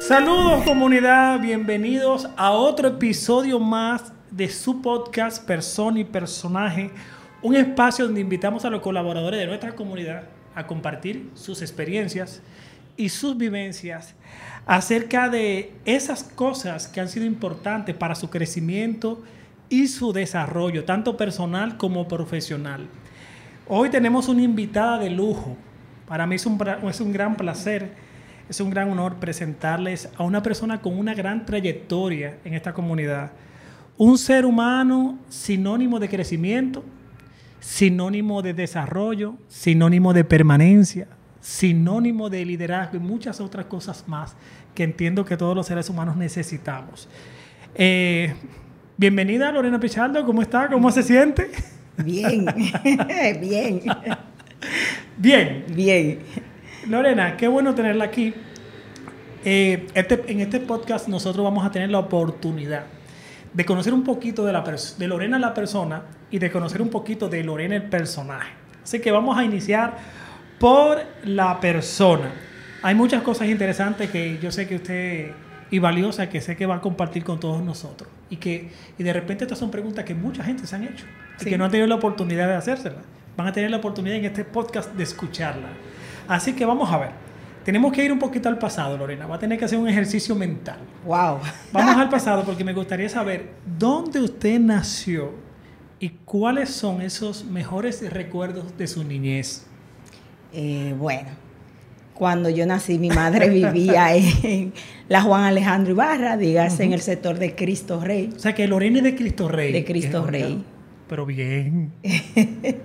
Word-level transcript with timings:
Saludos 0.00 0.64
comunidad, 0.64 1.40
bienvenidos 1.40 2.28
a 2.36 2.50
otro 2.50 2.88
episodio 2.88 3.58
más 3.58 4.12
de 4.30 4.48
su 4.50 4.82
podcast 4.82 5.42
Persona 5.46 6.00
y 6.00 6.04
Personaje, 6.04 6.90
un 7.40 7.56
espacio 7.56 8.04
donde 8.04 8.20
invitamos 8.20 8.64
a 8.64 8.70
los 8.70 8.82
colaboradores 8.82 9.40
de 9.40 9.46
nuestra 9.46 9.74
comunidad 9.74 10.24
a 10.54 10.66
compartir 10.66 11.30
sus 11.34 11.62
experiencias 11.62 12.42
y 12.96 13.08
sus 13.08 13.36
vivencias 13.36 14.14
acerca 14.66 15.28
de 15.28 15.72
esas 15.84 16.22
cosas 16.22 16.86
que 16.86 17.00
han 17.00 17.08
sido 17.08 17.26
importantes 17.26 17.94
para 17.94 18.14
su 18.14 18.28
crecimiento 18.28 19.22
y 19.68 19.88
su 19.88 20.12
desarrollo, 20.12 20.84
tanto 20.84 21.16
personal 21.16 21.76
como 21.76 22.06
profesional. 22.08 22.86
Hoy 23.66 23.88
tenemos 23.88 24.28
una 24.28 24.42
invitada 24.42 24.98
de 24.98 25.08
lujo. 25.08 25.56
Para 26.06 26.26
mí 26.26 26.36
es 26.36 26.46
un, 26.46 26.58
es 26.88 27.00
un 27.00 27.12
gran 27.12 27.36
placer 27.36 27.90
es 28.48 28.60
un 28.60 28.70
gran 28.70 28.90
honor 28.90 29.16
presentarles 29.16 30.08
a 30.16 30.22
una 30.22 30.42
persona 30.42 30.80
con 30.80 30.98
una 30.98 31.14
gran 31.14 31.46
trayectoria 31.46 32.38
en 32.44 32.54
esta 32.54 32.72
comunidad. 32.72 33.32
Un 33.96 34.18
ser 34.18 34.44
humano 34.44 35.18
sinónimo 35.28 35.98
de 35.98 36.08
crecimiento, 36.08 36.84
sinónimo 37.60 38.42
de 38.42 38.52
desarrollo, 38.52 39.36
sinónimo 39.48 40.12
de 40.12 40.24
permanencia, 40.24 41.08
sinónimo 41.40 42.28
de 42.28 42.44
liderazgo 42.44 42.96
y 42.96 43.00
muchas 43.00 43.40
otras 43.40 43.66
cosas 43.66 44.04
más 44.06 44.34
que 44.74 44.82
entiendo 44.82 45.24
que 45.24 45.36
todos 45.36 45.54
los 45.54 45.66
seres 45.66 45.88
humanos 45.88 46.16
necesitamos. 46.16 47.08
Eh, 47.74 48.34
bienvenida 48.96 49.50
Lorena 49.52 49.80
Pichardo, 49.80 50.24
¿cómo 50.26 50.42
está? 50.42 50.68
¿Cómo 50.68 50.90
se 50.90 51.02
siente? 51.02 51.50
Bien, 51.96 52.44
bien. 53.40 53.80
Bien. 55.16 55.64
Bien. 55.68 56.18
Lorena, 56.88 57.36
qué 57.36 57.48
bueno 57.48 57.74
tenerla 57.74 58.04
aquí. 58.04 58.34
Eh, 59.44 59.86
este, 59.94 60.22
en 60.28 60.40
este 60.40 60.60
podcast 60.60 61.08
nosotros 61.08 61.44
vamos 61.44 61.64
a 61.64 61.70
tener 61.70 61.90
la 61.90 61.98
oportunidad 61.98 62.86
de 63.52 63.64
conocer 63.64 63.92
un 63.94 64.02
poquito 64.02 64.44
de, 64.44 64.52
la 64.52 64.62
de 64.62 65.08
Lorena 65.08 65.38
la 65.38 65.54
persona 65.54 66.02
y 66.30 66.38
de 66.38 66.50
conocer 66.50 66.82
un 66.82 66.88
poquito 66.88 67.28
de 67.28 67.44
Lorena 67.44 67.76
el 67.76 67.84
personaje. 67.84 68.52
Así 68.82 69.00
que 69.00 69.12
vamos 69.12 69.38
a 69.38 69.44
iniciar 69.44 69.96
por 70.58 71.02
la 71.24 71.60
persona. 71.60 72.32
Hay 72.82 72.94
muchas 72.94 73.22
cosas 73.22 73.48
interesantes 73.48 74.10
que 74.10 74.38
yo 74.42 74.50
sé 74.50 74.66
que 74.66 74.76
usted 74.76 75.32
y 75.70 75.78
valiosas 75.78 76.28
que 76.28 76.40
sé 76.40 76.56
que 76.56 76.66
va 76.66 76.76
a 76.76 76.80
compartir 76.80 77.24
con 77.24 77.40
todos 77.40 77.62
nosotros 77.62 78.10
y 78.30 78.36
que 78.36 78.70
y 78.98 79.02
de 79.02 79.12
repente 79.12 79.44
estas 79.44 79.58
son 79.58 79.70
preguntas 79.70 80.04
que 80.04 80.14
mucha 80.14 80.44
gente 80.44 80.66
se 80.66 80.76
han 80.76 80.84
hecho 80.84 81.04
y 81.40 81.44
que 81.44 81.56
no 81.56 81.64
han 81.64 81.70
tenido 81.70 81.86
la 81.86 81.94
oportunidad 81.94 82.48
de 82.48 82.54
hacérselas. 82.54 83.02
Van 83.36 83.46
a 83.46 83.52
tener 83.52 83.70
la 83.70 83.78
oportunidad 83.78 84.16
en 84.16 84.24
este 84.26 84.44
podcast 84.44 84.92
de 84.94 85.02
escucharla. 85.02 85.68
Así 86.28 86.52
que 86.52 86.64
vamos 86.64 86.90
a 86.92 86.98
ver. 86.98 87.10
Tenemos 87.64 87.92
que 87.92 88.04
ir 88.04 88.12
un 88.12 88.18
poquito 88.18 88.48
al 88.48 88.58
pasado, 88.58 88.96
Lorena. 88.96 89.26
Va 89.26 89.36
a 89.36 89.38
tener 89.38 89.58
que 89.58 89.64
hacer 89.64 89.78
un 89.78 89.88
ejercicio 89.88 90.34
mental. 90.34 90.78
Wow. 91.06 91.38
Vamos 91.72 91.96
al 91.96 92.08
pasado 92.10 92.44
porque 92.44 92.62
me 92.62 92.74
gustaría 92.74 93.08
saber 93.08 93.50
dónde 93.78 94.20
usted 94.20 94.60
nació 94.60 95.32
y 95.98 96.10
cuáles 96.10 96.68
son 96.70 97.00
esos 97.00 97.44
mejores 97.44 98.08
recuerdos 98.12 98.76
de 98.76 98.86
su 98.86 99.02
niñez. 99.02 99.64
Eh, 100.52 100.94
bueno, 100.98 101.30
cuando 102.12 102.50
yo 102.50 102.66
nací, 102.66 102.98
mi 102.98 103.08
madre 103.08 103.48
vivía 103.48 104.14
en 104.42 104.72
la 105.08 105.22
Juan 105.22 105.44
Alejandro 105.44 105.92
Ibarra, 105.92 106.36
dígase, 106.36 106.84
en 106.84 106.92
el 106.92 107.00
sector 107.00 107.38
de 107.38 107.54
Cristo 107.54 108.00
Rey. 108.00 108.30
O 108.36 108.38
sea 108.38 108.54
que 108.54 108.68
Lorena 108.68 108.98
es 108.98 109.04
de 109.04 109.16
Cristo 109.16 109.48
Rey. 109.48 109.72
De 109.72 109.84
Cristo 109.84 110.26
Rey. 110.26 110.62
Pero 111.08 111.26
bien. 111.26 111.92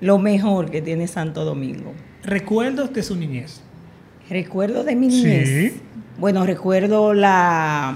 lo 0.00 0.18
mejor 0.18 0.70
que 0.70 0.82
tiene 0.82 1.06
Santo 1.06 1.44
Domingo. 1.44 1.92
¿Recuerdos 2.22 2.92
de 2.92 3.02
su 3.02 3.16
niñez? 3.16 3.60
Recuerdos 4.28 4.86
de 4.86 4.96
mi 4.96 5.08
niñez. 5.08 5.72
Sí. 5.72 5.80
Bueno, 6.18 6.46
recuerdo 6.46 7.12
la, 7.12 7.94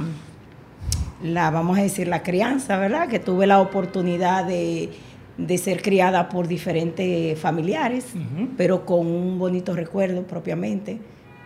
la, 1.22 1.50
vamos 1.50 1.78
a 1.78 1.82
decir, 1.82 2.08
la 2.08 2.22
crianza, 2.22 2.76
¿verdad? 2.76 3.08
Que 3.08 3.18
tuve 3.18 3.46
la 3.46 3.60
oportunidad 3.60 4.44
de, 4.44 4.90
ser 5.58 5.82
criada 5.82 6.28
por 6.28 6.48
diferentes 6.48 7.38
familiares, 7.38 8.06
pero 8.56 8.84
con 8.84 9.06
un 9.06 9.38
bonito 9.38 9.74
recuerdo 9.74 10.24
propiamente, 10.24 10.98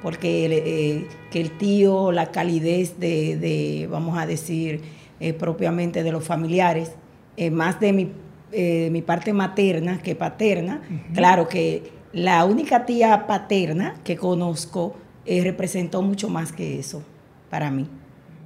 porque 0.02 0.46
eh, 0.46 1.06
que 1.30 1.40
el 1.40 1.58
tío, 1.58 2.10
la 2.10 2.30
calidez 2.30 2.98
de, 2.98 3.86
vamos 3.90 4.18
a 4.18 4.26
decir, 4.26 4.80
eh, 5.20 5.32
propiamente 5.32 6.02
de 6.02 6.10
los 6.10 6.24
familiares, 6.24 6.92
eh, 7.36 7.50
más 7.50 7.80
de 7.80 7.92
mi 7.92 8.12
eh, 8.54 8.90
mi 8.90 9.00
parte 9.00 9.32
materna 9.32 10.02
que 10.02 10.14
paterna. 10.14 10.82
Claro 11.14 11.48
que 11.48 11.90
la 12.12 12.44
única 12.44 12.84
tía 12.84 13.26
paterna 13.26 13.94
que 14.04 14.14
conozco 14.16 14.94
eh, 15.24 15.42
representó 15.42 16.02
mucho 16.02 16.28
más 16.28 16.52
que 16.52 16.78
eso 16.78 17.02
para 17.48 17.70
mí. 17.70 17.88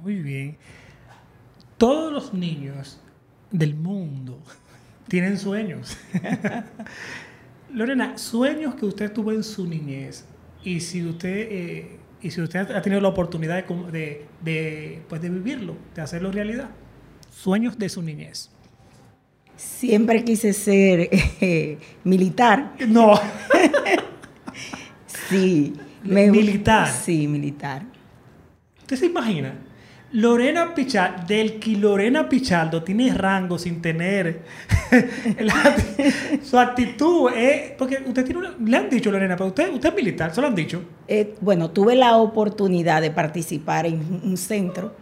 Muy 0.01 0.15
bien. 0.15 0.57
Todos 1.77 2.13
los 2.13 2.33
niños 2.33 3.01
del 3.51 3.75
mundo 3.75 4.39
tienen 5.09 5.37
sueños. 5.37 5.97
Lorena, 7.73 8.17
sueños 8.17 8.75
que 8.75 8.85
usted 8.85 9.11
tuvo 9.11 9.33
en 9.33 9.43
su 9.43 9.67
niñez 9.67 10.23
y 10.63 10.79
si 10.79 11.03
usted 11.03 11.97
y 12.21 12.31
si 12.31 12.41
usted 12.41 12.71
ha 12.71 12.81
tenido 12.81 13.01
la 13.01 13.09
oportunidad 13.09 13.65
de, 13.65 14.25
de, 14.41 15.01
pues 15.09 15.21
de 15.21 15.29
vivirlo, 15.29 15.75
de 15.93 16.01
hacerlo 16.01 16.31
realidad. 16.31 16.69
Sueños 17.29 17.77
de 17.77 17.89
su 17.89 18.01
niñez. 18.01 18.49
Siempre 19.57 20.23
quise 20.23 20.53
ser 20.53 21.09
eh, 21.41 21.77
militar. 22.03 22.75
No. 22.87 23.19
sí. 25.29 25.73
militar. 26.03 26.87
Sí, 26.87 27.27
militar. 27.27 27.83
¿Usted 28.79 28.95
se 28.95 29.05
imagina? 29.07 29.53
Lorena 30.13 30.73
Pichardo, 30.73 31.25
del 31.27 31.59
que 31.59 31.71
Lorena 31.75 32.29
Pichardo 32.29 32.81
tiene 32.81 33.13
rango 33.13 33.59
sin 33.59 33.81
tener 33.81 34.43
su 36.41 36.57
actitud 36.57 37.29
es, 37.35 37.71
porque 37.71 38.01
usted 38.05 38.23
tiene 38.23 38.39
una, 38.39 38.55
le 38.57 38.77
han 38.77 38.89
dicho 38.89 39.11
Lorena, 39.11 39.35
pero 39.35 39.47
usted, 39.47 39.73
usted 39.73 39.89
es 39.89 39.95
militar, 39.95 40.33
se 40.33 40.39
lo 40.39 40.47
han 40.47 40.55
dicho. 40.55 40.81
Eh, 41.09 41.35
bueno, 41.41 41.71
tuve 41.71 41.95
la 41.95 42.15
oportunidad 42.15 43.01
de 43.01 43.11
participar 43.11 43.85
en 43.85 44.21
un 44.23 44.37
centro 44.37 44.95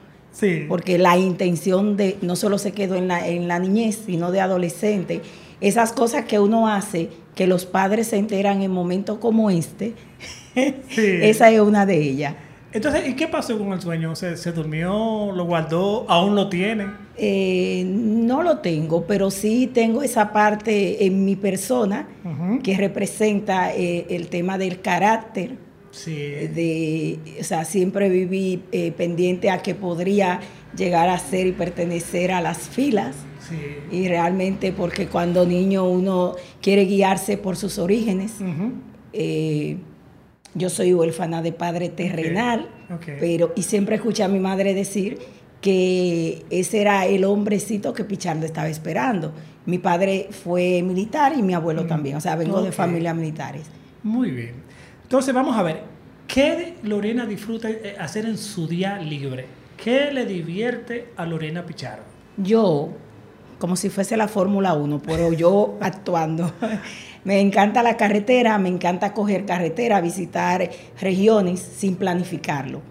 porque 0.67 0.97
la 0.97 1.17
intención 1.17 1.97
de 1.97 2.17
no 2.21 2.35
solo 2.35 2.57
se 2.57 2.71
quedó 2.71 2.95
en 2.95 3.07
la, 3.07 3.27
en 3.27 3.47
la 3.47 3.59
niñez, 3.59 4.03
sino 4.05 4.31
de 4.31 4.41
adolescente. 4.41 5.21
Esas 5.61 5.93
cosas 5.93 6.25
que 6.25 6.39
uno 6.39 6.67
hace, 6.67 7.09
que 7.35 7.47
los 7.47 7.65
padres 7.65 8.07
se 8.07 8.17
enteran 8.17 8.61
en 8.61 8.71
momentos 8.71 9.19
como 9.19 9.49
este, 9.49 9.93
esa 10.55 11.49
es 11.51 11.59
una 11.59 11.85
de 11.85 11.97
ellas. 11.97 12.35
Entonces, 12.73 13.07
¿y 13.07 13.13
qué 13.15 13.29
pasó 13.29 13.57
con 13.57 13.71
el 13.71 13.79
sueño? 13.79 14.17
¿Se, 14.17 14.35
se 14.35 14.51
durmió? 14.51 15.31
¿Lo 15.33 15.45
guardó? 15.45 16.05
¿Aún 16.09 16.35
lo 16.35 16.49
tiene? 16.49 16.87
Eh, 17.17 17.85
no 17.87 18.43
lo 18.43 18.57
tengo, 18.57 19.05
pero 19.05 19.31
sí 19.31 19.71
tengo 19.73 20.03
esa 20.03 20.33
parte 20.33 21.05
en 21.05 21.23
mi 21.23 21.37
persona 21.37 22.09
que 22.61 22.75
representa 22.75 23.73
eh, 23.73 24.07
el 24.09 24.27
tema 24.27 24.57
del 24.57 24.81
carácter, 24.81 25.55
Sí. 25.95 26.13
De, 26.13 27.19
o 27.39 27.43
sea, 27.43 27.63
siempre 27.63 28.09
viví 28.09 28.63
eh, 28.73 28.91
pendiente 28.91 29.49
a 29.49 29.61
que 29.61 29.73
podría 29.75 30.41
llegar 30.75 31.07
a 31.07 31.17
ser 31.17 31.47
y 31.47 31.53
pertenecer 31.53 32.33
a 32.33 32.41
las 32.41 32.57
filas. 32.69 33.15
Sí. 33.47 33.55
Y 33.95 34.07
realmente 34.09 34.73
porque 34.73 35.07
cuando 35.07 35.45
niño 35.45 35.87
uno 35.87 36.35
quiere 36.61 36.83
guiarse 36.85 37.37
por 37.37 37.55
sus 37.55 37.79
orígenes. 37.79 38.33
Eh, 39.13 39.77
yo 40.53 40.69
soy 40.69 40.93
huérfana 40.93 41.41
de 41.41 41.51
padre 41.51 41.89
terrenal, 41.89 42.69
pero 43.19 43.53
y 43.55 43.63
siempre 43.63 43.95
escuché 43.95 44.23
a 44.23 44.27
mi 44.27 44.39
madre 44.39 44.73
decir 44.73 45.19
que 45.61 46.45
ese 46.49 46.81
era 46.81 47.05
el 47.05 47.25
hombrecito 47.25 47.93
que 47.93 48.03
Pichardo 48.03 48.45
estaba 48.45 48.67
esperando. 48.69 49.33
Mi 49.65 49.79
padre 49.79 50.27
fue 50.31 50.81
militar 50.81 51.33
y 51.37 51.41
mi 51.41 51.53
abuelo 51.53 51.85
también, 51.85 52.15
o 52.17 52.21
sea, 52.21 52.35
vengo 52.35 52.61
de 52.61 52.71
familias 52.71 53.15
militares. 53.15 53.63
Muy 54.03 54.31
bien. 54.31 54.64
Entonces 55.05 55.35
vamos 55.35 55.55
a 55.55 55.61
ver, 55.61 55.83
¿qué 56.25 56.77
Lorena 56.81 57.27
disfruta 57.27 57.69
eh, 57.69 57.95
hacer 57.99 58.25
en 58.25 58.39
su 58.39 58.67
día 58.67 58.97
libre? 58.97 59.45
¿Qué 59.77 60.11
le 60.11 60.25
divierte 60.25 61.09
a 61.15 61.27
Lorena 61.27 61.63
Pichardo? 61.63 62.01
Yo, 62.37 62.89
como 63.59 63.75
si 63.75 63.91
fuese 63.91 64.17
la 64.17 64.27
Fórmula 64.27 64.73
1, 64.73 65.03
pero 65.05 65.31
yo 65.31 65.77
actuando. 65.81 66.51
Me 67.23 67.39
encanta 67.39 67.83
la 67.83 67.97
carretera, 67.97 68.57
me 68.57 68.67
encanta 68.67 69.13
coger 69.13 69.45
carretera, 69.45 70.01
visitar 70.01 70.71
regiones 70.99 71.59
sin 71.59 71.97
planificarlo. 71.97 72.81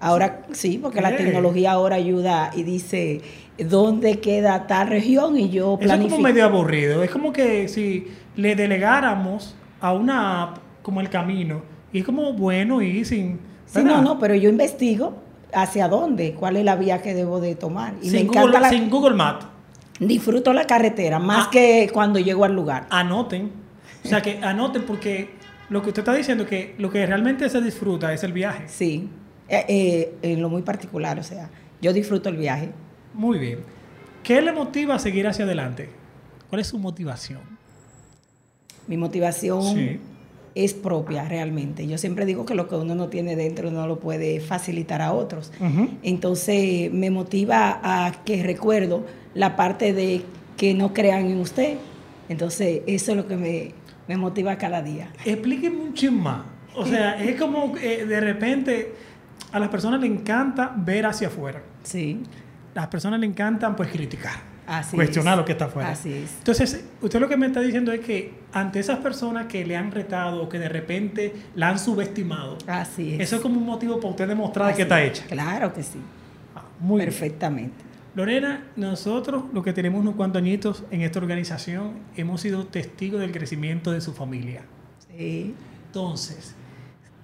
Ahora 0.00 0.46
sí, 0.50 0.76
porque 0.82 1.00
la 1.00 1.16
tecnología 1.16 1.70
ahora 1.70 1.96
ayuda 1.96 2.50
y 2.52 2.64
dice 2.64 3.20
dónde 3.58 4.18
queda 4.18 4.66
tal 4.66 4.88
región 4.88 5.38
y 5.38 5.50
yo 5.50 5.78
planifico. 5.78 6.08
es 6.08 6.12
como 6.14 6.28
medio 6.28 6.44
aburrido. 6.44 7.04
Es 7.04 7.10
como 7.12 7.32
que 7.32 7.68
si 7.68 8.08
le 8.34 8.56
delegáramos 8.56 9.54
a 9.80 9.92
una 9.92 10.42
app 10.42 10.69
como 10.82 11.00
el 11.00 11.08
camino. 11.08 11.62
Y 11.92 12.00
es 12.00 12.04
como 12.04 12.32
bueno 12.32 12.82
y 12.82 13.04
sin... 13.04 13.40
Sí, 13.66 13.82
no, 13.84 14.02
no, 14.02 14.18
pero 14.18 14.34
yo 14.34 14.48
investigo 14.48 15.14
hacia 15.52 15.88
dónde, 15.88 16.34
cuál 16.34 16.56
es 16.56 16.64
la 16.64 16.76
vía 16.76 17.02
que 17.02 17.14
debo 17.14 17.40
de 17.40 17.54
tomar. 17.54 17.94
Y 18.02 18.10
sin, 18.10 18.26
Google, 18.26 18.60
la, 18.60 18.68
sin 18.68 18.90
Google 18.90 19.14
Maps. 19.14 19.46
Disfruto 19.98 20.52
la 20.52 20.66
carretera 20.66 21.18
más 21.18 21.46
ah. 21.46 21.50
que 21.50 21.90
cuando 21.92 22.18
llego 22.18 22.44
al 22.44 22.54
lugar. 22.54 22.86
Anoten. 22.90 23.52
O 24.04 24.08
sea, 24.08 24.22
que 24.22 24.38
anoten 24.42 24.84
porque 24.86 25.30
lo 25.68 25.82
que 25.82 25.88
usted 25.88 26.00
está 26.00 26.14
diciendo 26.14 26.46
que 26.46 26.74
lo 26.78 26.90
que 26.90 27.04
realmente 27.06 27.48
se 27.48 27.60
disfruta 27.60 28.12
es 28.12 28.24
el 28.24 28.32
viaje. 28.32 28.64
Sí, 28.66 29.08
eh, 29.48 29.64
eh, 29.68 30.14
en 30.22 30.40
lo 30.40 30.48
muy 30.48 30.62
particular, 30.62 31.18
o 31.18 31.22
sea, 31.22 31.50
yo 31.82 31.92
disfruto 31.92 32.28
el 32.28 32.36
viaje. 32.36 32.70
Muy 33.14 33.38
bien. 33.38 33.60
¿Qué 34.22 34.40
le 34.40 34.52
motiva 34.52 34.94
a 34.94 34.98
seguir 34.98 35.26
hacia 35.26 35.44
adelante? 35.44 35.90
¿Cuál 36.48 36.60
es 36.60 36.66
su 36.66 36.78
motivación? 36.78 37.40
Mi 38.86 38.96
motivación 38.96 40.00
es 40.54 40.74
propia 40.74 41.24
realmente. 41.24 41.86
Yo 41.86 41.98
siempre 41.98 42.26
digo 42.26 42.44
que 42.44 42.54
lo 42.54 42.68
que 42.68 42.74
uno 42.74 42.94
no 42.94 43.08
tiene 43.08 43.36
dentro 43.36 43.70
no 43.70 43.86
lo 43.86 44.00
puede 44.00 44.40
facilitar 44.40 45.02
a 45.02 45.12
otros. 45.12 45.52
Entonces 46.02 46.92
me 46.92 47.10
motiva 47.10 47.80
a 47.82 48.12
que 48.24 48.42
recuerdo 48.42 49.04
la 49.34 49.56
parte 49.56 49.92
de 49.92 50.22
que 50.56 50.74
no 50.74 50.92
crean 50.92 51.26
en 51.26 51.38
usted. 51.40 51.76
Entonces 52.28 52.82
eso 52.86 53.12
es 53.12 53.16
lo 53.16 53.26
que 53.26 53.36
me, 53.36 53.72
me 54.08 54.16
motiva 54.16 54.56
cada 54.56 54.82
día. 54.82 55.10
Explíqueme 55.24 55.76
un 55.80 55.94
chisme 55.94 56.20
más. 56.20 56.42
O 56.74 56.86
sea, 56.86 57.22
es 57.22 57.38
como 57.40 57.76
eh, 57.76 58.04
de 58.06 58.20
repente 58.20 58.94
a 59.52 59.58
las 59.58 59.68
personas 59.68 60.00
le 60.00 60.06
encanta 60.06 60.72
ver 60.76 61.06
hacia 61.06 61.28
afuera. 61.28 61.62
Sí. 61.82 62.22
Las 62.74 62.86
personas 62.88 63.18
le 63.20 63.26
encantan 63.26 63.74
pues 63.74 63.90
criticar. 63.90 64.49
Así 64.70 64.94
cuestionar 64.94 65.36
lo 65.36 65.44
que 65.44 65.50
está 65.50 65.64
afuera. 65.64 65.90
Así 65.90 66.12
es. 66.12 66.30
Entonces, 66.38 66.84
usted 67.02 67.18
lo 67.18 67.28
que 67.28 67.36
me 67.36 67.46
está 67.46 67.60
diciendo 67.60 67.90
es 67.90 67.98
que 67.98 68.34
ante 68.52 68.78
esas 68.78 69.00
personas 69.00 69.46
que 69.46 69.66
le 69.66 69.76
han 69.76 69.90
retado 69.90 70.40
o 70.40 70.48
que 70.48 70.60
de 70.60 70.68
repente 70.68 71.34
la 71.56 71.70
han 71.70 71.78
subestimado, 71.80 72.56
Así 72.68 73.14
es. 73.14 73.20
eso 73.20 73.36
es 73.36 73.42
como 73.42 73.58
un 73.58 73.66
motivo 73.66 73.96
para 73.96 74.10
usted 74.10 74.28
demostrar 74.28 74.72
que 74.76 74.82
está 74.82 75.02
hecha. 75.02 75.24
Claro 75.26 75.74
que 75.74 75.82
sí. 75.82 75.98
Ah, 76.54 76.62
muy 76.78 77.00
Perfectamente. 77.02 77.84
Lorena, 78.14 78.64
nosotros, 78.76 79.42
lo 79.52 79.64
que 79.64 79.72
tenemos 79.72 80.02
unos 80.02 80.14
cuantos 80.14 80.40
añitos 80.40 80.84
en 80.92 81.02
esta 81.02 81.18
organización, 81.18 81.94
hemos 82.16 82.40
sido 82.40 82.64
testigos 82.66 83.20
del 83.20 83.32
crecimiento 83.32 83.90
de 83.90 84.00
su 84.00 84.12
familia. 84.12 84.62
Sí. 85.16 85.52
Entonces, 85.86 86.54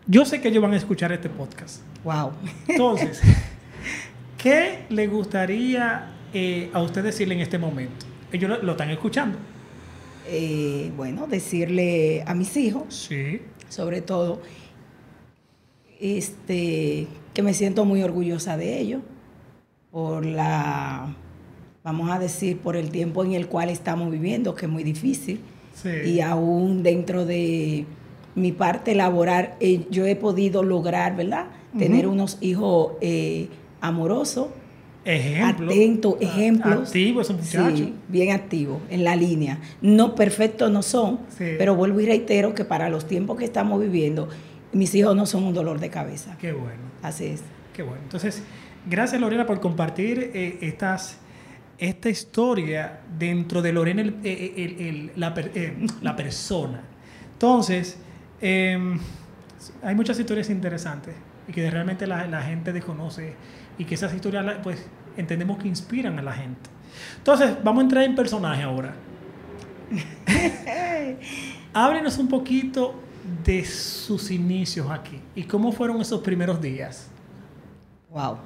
yo 0.09 0.25
sé 0.25 0.41
que 0.41 0.49
ellos 0.49 0.65
van 0.65 0.73
a 0.73 0.77
escuchar 0.77 1.13
este 1.13 1.29
podcast. 1.29 1.83
Wow. 2.03 2.33
Entonces, 2.67 3.23
¿qué 4.37 4.85
le 4.89 5.07
gustaría 5.07 6.16
eh, 6.39 6.71
a 6.75 6.83
usted 6.83 7.03
decirle 7.03 7.35
en 7.35 7.41
este 7.41 7.59
momento? 7.59 8.05
Ellos 8.31 8.63
lo, 8.63 8.73
están 8.73 8.91
escuchando. 8.91 9.39
Eh, 10.29 10.93
bueno, 10.95 11.27
decirle 11.27 12.23
a 12.27 12.35
mis 12.35 12.57
hijos, 12.59 13.09
sí. 13.09 13.41
sobre 13.71 14.03
todo, 14.03 14.43
este, 15.99 17.07
que 17.33 17.43
me 17.43 17.55
siento 17.55 17.87
muy 17.87 18.03
orgullosa 18.03 18.59
de 18.59 18.79
ellos 18.79 19.01
por 19.91 20.27
la, 20.27 21.15
vamos 21.83 22.11
a 22.11 22.19
decir, 22.19 22.59
por 22.59 22.77
el 22.77 22.91
tiempo 22.91 23.25
en 23.25 23.33
el 23.33 23.47
cual 23.47 23.71
estamos 23.71 24.11
viviendo, 24.11 24.55
que 24.55 24.67
es 24.67 24.73
muy 24.73 24.85
difícil. 24.85 25.41
Sí. 25.75 25.89
Y 26.05 26.21
aún 26.21 26.83
dentro 26.83 27.25
de 27.25 27.87
mi 28.35 28.53
parte 28.53 28.95
laboral, 28.95 29.55
eh, 29.61 29.87
yo 29.91 30.05
he 30.05 30.17
podido 30.17 30.63
lograr, 30.63 31.17
¿verdad? 31.17 31.47
Tener 31.79 32.07
unos 32.07 32.37
hijos 32.43 32.93
eh, 33.01 33.49
amorosos, 33.81 34.49
Ejemplo. 35.07 35.67
atentos, 35.71 36.17
ejemplos. 36.21 36.89
Activos 36.89 37.27
esos 37.31 37.37
muchachos. 37.43 37.79
Sí, 37.79 37.95
bien 38.09 38.33
activos, 38.33 38.81
en 38.91 39.05
la 39.05 39.15
línea. 39.17 39.61
No 39.81 40.15
perfectos 40.15 40.71
no 40.71 40.83
son, 40.83 41.21
Sí. 41.39 41.45
pero 41.59 41.75
vuelvo 41.77 42.01
y 42.01 42.07
reitero 42.07 42.55
que 42.55 42.65
para 42.65 42.89
los 42.91 43.07
tiempos 43.07 43.39
que 43.39 43.45
estamos 43.45 43.81
viviendo, 43.81 44.29
mis 44.73 44.95
hijos 44.95 45.15
no 45.17 45.25
son 45.27 45.45
un 45.45 45.55
dolor 45.55 45.79
de 45.81 45.89
cabeza. 45.91 46.37
Qué 46.41 46.53
bueno. 46.53 46.83
Así 47.03 47.27
es. 47.27 47.43
Qué 47.73 47.83
bueno. 47.83 48.01
Entonces, 48.03 48.43
gracias 48.91 49.21
Lorena 49.21 49.47
por 49.47 49.61
compartir 49.61 50.33
eh, 50.35 50.59
estas, 50.61 51.19
esta 51.79 52.09
historia 52.11 53.01
dentro 53.19 53.63
de 53.63 53.73
Lorena, 53.73 54.03
el- 54.03 54.17
eh, 54.25 54.55
el- 54.57 54.87
el- 54.87 55.11
la, 55.17 55.33
eh, 55.55 55.77
la 56.03 56.17
persona. 56.17 56.83
Entonces, 57.35 57.99
eh, 58.41 58.79
hay 59.83 59.95
muchas 59.95 60.19
historias 60.19 60.51
interesantes 60.51 61.15
y 61.49 61.53
que 61.53 61.71
realmente 61.71 62.07
la, 62.07 62.27
la 62.27 62.43
gente 62.43 62.73
desconoce 62.73 63.35
y 63.79 63.85
que 63.85 63.95
esas 63.95 64.15
historias, 64.15 64.57
pues, 64.63 64.87
entendemos 65.17 65.59
que 65.59 65.69
inspiran 65.69 66.19
a 66.19 66.23
la 66.23 66.33
gente. 66.33 66.71
Entonces, 67.19 67.57
vamos 67.63 67.81
a 67.81 67.85
entrar 67.85 68.05
en 68.05 68.15
personaje 68.15 68.63
ahora. 68.63 68.95
Háblenos 71.73 72.19
un 72.19 72.29
poquito 72.29 72.95
de 73.45 73.65
sus 73.65 74.31
inicios 74.31 74.89
aquí 74.91 75.21
y 75.35 75.45
cómo 75.45 75.73
fueron 75.73 76.01
esos 76.01 76.21
primeros 76.21 76.61
días. 76.61 77.09
Wow. 78.11 78.37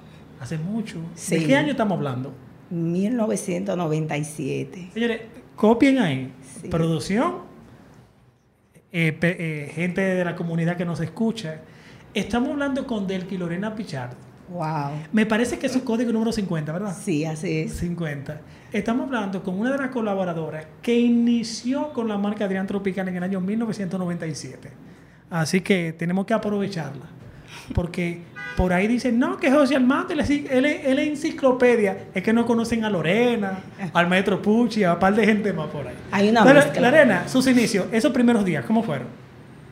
Hace 0.40 0.58
mucho. 0.58 1.00
¿De 1.28 1.44
qué 1.44 1.56
año 1.56 1.72
estamos 1.72 1.96
hablando? 1.96 2.32
1997. 2.70 4.90
Señores, 4.92 5.20
copien 5.54 5.98
ahí. 5.98 6.32
Sí. 6.60 6.68
Producción, 6.68 7.50
eh, 8.92 9.16
eh, 9.20 9.70
gente 9.74 10.00
de 10.00 10.24
la 10.24 10.34
comunidad 10.34 10.76
que 10.76 10.84
nos 10.84 11.00
escucha. 11.00 11.60
Estamos 12.14 12.50
hablando 12.50 12.86
con 12.86 13.06
Delki 13.06 13.36
Lorena 13.36 13.74
Pichardo. 13.74 14.29
Wow. 14.50 14.90
Me 15.12 15.26
parece 15.26 15.58
que 15.58 15.66
es 15.66 15.72
su 15.72 15.84
código 15.84 16.12
número 16.12 16.32
50, 16.32 16.72
¿verdad? 16.72 16.96
Sí, 17.00 17.24
así 17.24 17.60
es. 17.60 17.74
50. 17.74 18.40
Estamos 18.72 19.06
hablando 19.06 19.42
con 19.42 19.58
una 19.58 19.70
de 19.72 19.78
las 19.78 19.90
colaboradoras 19.90 20.64
que 20.82 20.98
inició 20.98 21.92
con 21.92 22.08
la 22.08 22.18
marca 22.18 22.44
Adrián 22.46 22.66
Tropical 22.66 23.06
en 23.08 23.16
el 23.16 23.22
año 23.22 23.40
1997. 23.40 24.70
Así 25.30 25.60
que 25.60 25.92
tenemos 25.92 26.26
que 26.26 26.34
aprovecharla. 26.34 27.06
Porque 27.74 28.22
por 28.56 28.72
ahí 28.72 28.88
dicen, 28.88 29.18
no, 29.18 29.36
que 29.36 29.50
José 29.50 29.76
Armando, 29.76 30.12
él 30.12 30.20
es, 30.20 30.30
él 30.30 30.64
es- 30.64 30.84
él 30.84 30.98
es 30.98 31.08
enciclopedia. 31.08 32.06
Es 32.14 32.22
que 32.22 32.32
no 32.32 32.44
conocen 32.46 32.84
a 32.84 32.90
Lorena, 32.90 33.60
al 33.92 34.08
maestro 34.08 34.42
Pucci, 34.42 34.82
a 34.84 34.94
un 34.94 34.98
par 34.98 35.14
de 35.14 35.24
gente 35.24 35.52
más 35.52 35.68
por 35.68 35.86
ahí. 35.86 35.94
Hay 36.10 36.28
una 36.28 36.44
mezcla. 36.44 36.80
Lorena, 36.90 37.28
sus 37.28 37.46
inicios, 37.46 37.86
esos 37.92 38.12
primeros 38.12 38.44
días, 38.44 38.64
¿cómo 38.64 38.82
fueron? 38.82 39.06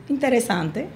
Interesante, 0.09 0.87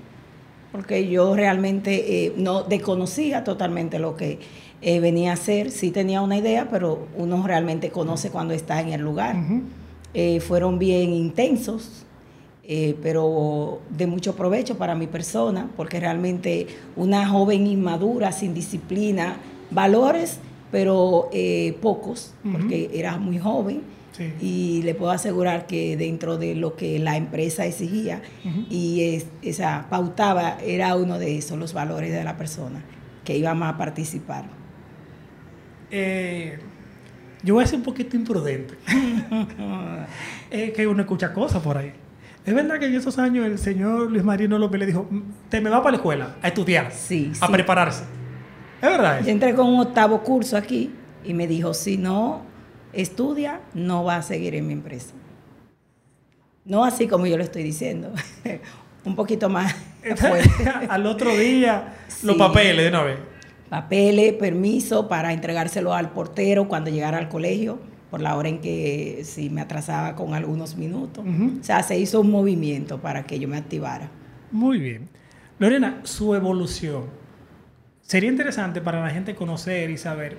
porque 0.72 1.08
yo 1.08 1.36
realmente 1.36 2.24
eh, 2.24 2.32
no 2.36 2.62
desconocía 2.62 3.44
totalmente 3.44 3.98
lo 3.98 4.16
que 4.16 4.40
eh, 4.80 4.98
venía 4.98 5.30
a 5.30 5.34
hacer. 5.34 5.70
Sí 5.70 5.90
tenía 5.90 6.22
una 6.22 6.38
idea, 6.38 6.68
pero 6.70 7.06
uno 7.16 7.46
realmente 7.46 7.90
conoce 7.90 8.30
cuando 8.30 8.54
está 8.54 8.80
en 8.80 8.88
el 8.88 9.02
lugar. 9.02 9.36
Eh, 10.14 10.40
fueron 10.40 10.78
bien 10.78 11.10
intensos, 11.12 12.04
eh, 12.64 12.96
pero 13.02 13.80
de 13.90 14.06
mucho 14.06 14.36
provecho 14.36 14.76
para 14.76 14.94
mi 14.94 15.06
persona, 15.06 15.70
porque 15.76 16.00
realmente 16.00 16.66
una 16.96 17.26
joven 17.28 17.66
inmadura, 17.66 18.30
sin 18.32 18.52
disciplina, 18.52 19.36
valores, 19.70 20.38
pero 20.70 21.28
eh, 21.32 21.76
pocos, 21.80 22.34
porque 22.50 22.90
era 22.92 23.18
muy 23.18 23.38
joven. 23.38 23.82
Sí. 24.12 24.32
Y 24.40 24.82
le 24.82 24.94
puedo 24.94 25.10
asegurar 25.10 25.66
que 25.66 25.96
dentro 25.96 26.36
de 26.38 26.54
lo 26.54 26.76
que 26.76 26.98
la 26.98 27.16
empresa 27.16 27.64
exigía 27.66 28.20
y 28.68 29.14
es- 29.16 29.26
esa 29.42 29.86
pautaba 29.88 30.58
era 30.62 30.94
uno 30.96 31.18
de 31.18 31.38
esos, 31.38 31.58
los 31.58 31.72
valores 31.72 32.12
de 32.12 32.22
la 32.22 32.36
persona 32.36 32.82
que 33.24 33.36
íbamos 33.38 33.68
a 33.68 33.78
participar. 33.78 34.44
Eh, 35.90 36.58
yo 37.42 37.54
voy 37.54 37.64
a 37.64 37.66
ser 37.66 37.78
un 37.78 37.84
poquito 37.84 38.16
imprudente. 38.16 38.74
es 40.50 40.72
que 40.72 40.86
uno 40.86 41.02
escucha 41.02 41.32
cosas 41.32 41.62
por 41.62 41.76
ahí. 41.78 41.92
Es 42.44 42.54
verdad 42.54 42.78
que 42.78 42.86
en 42.86 42.94
esos 42.94 43.18
años 43.18 43.46
el 43.46 43.58
señor 43.58 44.10
Luis 44.10 44.24
Marino 44.24 44.58
López 44.58 44.80
le 44.80 44.86
dijo, 44.86 45.08
te 45.48 45.60
me 45.60 45.70
va 45.70 45.78
para 45.78 45.92
la 45.92 45.96
escuela 45.98 46.36
a 46.42 46.48
estudiar, 46.48 46.90
Sí, 46.92 47.30
a 47.40 47.46
sí. 47.46 47.52
prepararse. 47.52 48.02
Es 48.82 48.88
verdad 48.90 49.20
Yo 49.22 49.30
entré 49.30 49.54
con 49.54 49.68
un 49.68 49.78
octavo 49.80 50.22
curso 50.22 50.56
aquí 50.56 50.90
y 51.24 51.34
me 51.34 51.46
dijo, 51.46 51.72
si 51.72 51.96
no 51.96 52.42
estudia, 52.92 53.60
no 53.74 54.04
va 54.04 54.16
a 54.16 54.22
seguir 54.22 54.54
en 54.54 54.66
mi 54.66 54.72
empresa. 54.72 55.14
No 56.64 56.84
así 56.84 57.08
como 57.08 57.26
yo 57.26 57.36
lo 57.36 57.42
estoy 57.42 57.62
diciendo, 57.62 58.12
un 59.04 59.16
poquito 59.16 59.48
más 59.48 59.74
fuerte. 60.16 60.48
Al 60.88 61.06
otro 61.06 61.36
día, 61.36 61.94
los 62.22 62.34
Sí. 62.34 62.38
papeles 62.38 62.84
de 62.84 62.88
una 62.88 63.02
vez. 63.02 63.18
Papeles, 63.68 64.34
permiso 64.34 65.08
para 65.08 65.32
entregárselo 65.32 65.94
al 65.94 66.10
portero 66.10 66.68
cuando 66.68 66.90
llegara 66.90 67.16
al 67.18 67.28
colegio, 67.30 67.78
por 68.10 68.20
la 68.20 68.36
hora 68.36 68.50
en 68.50 68.60
que 68.60 69.22
si 69.24 69.48
me 69.48 69.62
atrasaba 69.62 70.14
con 70.14 70.34
algunos 70.34 70.76
minutos. 70.76 71.24
O 71.26 71.64
sea, 71.64 71.82
se 71.82 71.98
hizo 71.98 72.20
un 72.20 72.30
movimiento 72.30 73.00
para 73.00 73.24
que 73.24 73.38
yo 73.38 73.48
me 73.48 73.56
activara. 73.56 74.10
Muy 74.50 74.78
bien. 74.78 75.08
Lorena, 75.58 76.00
su 76.02 76.34
evolución. 76.34 77.04
Sería 78.02 78.28
interesante 78.28 78.82
para 78.82 79.00
la 79.02 79.08
gente 79.08 79.34
conocer 79.34 79.88
y 79.88 79.96
saber 79.96 80.36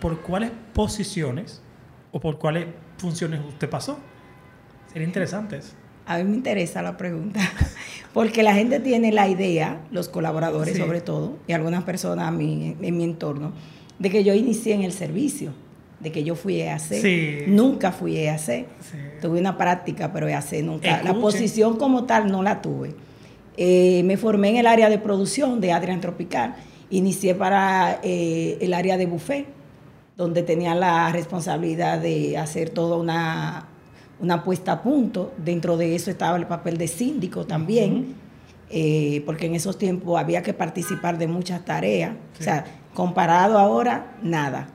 por 0.00 0.20
cuáles 0.20 0.52
posiciones 0.72 1.60
o 2.12 2.20
por 2.20 2.38
cuáles 2.38 2.66
funciones 2.98 3.40
usted 3.46 3.68
pasó. 3.68 3.98
Sería 4.92 5.06
interesante 5.06 5.58
eso. 5.58 5.72
A 6.06 6.18
mí 6.18 6.24
me 6.24 6.36
interesa 6.36 6.80
la 6.80 6.96
pregunta, 6.96 7.40
porque 8.14 8.42
la 8.42 8.54
gente 8.54 8.80
tiene 8.80 9.12
la 9.12 9.28
idea, 9.28 9.80
los 9.90 10.08
colaboradores 10.08 10.74
Sí. 10.74 10.80
sobre 10.80 11.02
todo, 11.02 11.36
y 11.46 11.52
algunas 11.52 11.84
personas 11.84 12.28
a 12.28 12.30
mí, 12.30 12.76
en 12.80 12.96
mi 12.96 13.04
entorno, 13.04 13.52
de 13.98 14.08
que 14.10 14.24
yo 14.24 14.32
inicié 14.34 14.74
en 14.74 14.82
el 14.82 14.92
servicio, 14.92 15.52
de 16.00 16.10
que 16.12 16.24
yo 16.24 16.34
fui 16.34 16.60
EAC. 16.60 16.80
Sí. 16.80 17.38
Nunca 17.48 17.92
fui 17.92 18.16
EAC. 18.16 18.38
Sí. 18.40 18.66
Tuve 19.20 19.40
una 19.40 19.58
práctica, 19.58 20.12
pero 20.12 20.28
EAC 20.28 20.62
nunca. 20.62 21.02
La 21.02 21.12
posición 21.14 21.76
como 21.76 22.04
tal 22.04 22.30
no 22.30 22.42
la 22.42 22.62
tuve. 22.62 22.94
Eh, 23.56 24.02
me 24.04 24.16
formé 24.16 24.50
en 24.50 24.56
el 24.58 24.66
área 24.68 24.88
de 24.88 24.98
producción 24.98 25.60
de 25.60 25.72
Adrian 25.72 26.00
Tropical. 26.00 26.54
Inicié 26.90 27.34
para 27.34 27.98
eh, 28.02 28.56
el 28.60 28.72
área 28.72 28.96
de 28.96 29.06
buffet, 29.06 29.46
donde 30.18 30.42
tenía 30.42 30.74
la 30.74 31.10
responsabilidad 31.12 32.00
de 32.00 32.36
hacer 32.36 32.70
toda 32.70 32.96
una, 32.96 33.68
una 34.18 34.42
puesta 34.42 34.72
a 34.72 34.82
punto. 34.82 35.32
Dentro 35.38 35.76
de 35.76 35.94
eso 35.94 36.10
estaba 36.10 36.36
el 36.36 36.46
papel 36.46 36.76
de 36.76 36.88
síndico 36.88 37.46
también. 37.46 38.16
eh, 38.68 39.22
porque 39.24 39.46
en 39.46 39.54
esos 39.54 39.78
tiempos 39.78 40.20
había 40.20 40.42
que 40.42 40.52
participar 40.52 41.16
de 41.16 41.28
muchas 41.28 41.64
tareas. 41.64 42.16
O 42.38 42.42
sea, 42.42 42.64
comparado 42.92 43.58
ahora, 43.58 44.16
nada. 44.20 44.68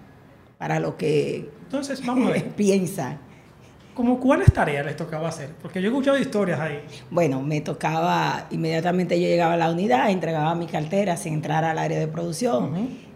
Para 0.57 0.79
lo 0.79 0.95
que 0.95 1.49
Entonces, 1.63 2.03
vamos 2.05 2.29
a 2.29 2.31
ver. 2.31 2.49
piensan. 2.55 3.19
¿Cómo 3.93 4.19
cuáles 4.19 4.51
tareas 4.51 4.85
les 4.85 4.95
tocaba 4.95 5.27
hacer? 5.27 5.49
Porque 5.61 5.79
yo 5.81 5.89
he 5.89 5.91
escuchado 5.91 6.17
historias 6.17 6.59
ahí. 6.59 6.79
Bueno, 7.11 7.41
me 7.41 7.61
tocaba, 7.61 8.47
inmediatamente 8.49 9.21
yo 9.21 9.27
llegaba 9.27 9.53
a 9.53 9.57
la 9.57 9.69
unidad, 9.69 10.09
entregaba 10.09 10.55
mi 10.55 10.65
cartera 10.65 11.17
sin 11.17 11.33
entrar 11.33 11.63
al 11.63 11.77
área 11.77 11.99
de 11.99 12.07
producción. 12.07 12.71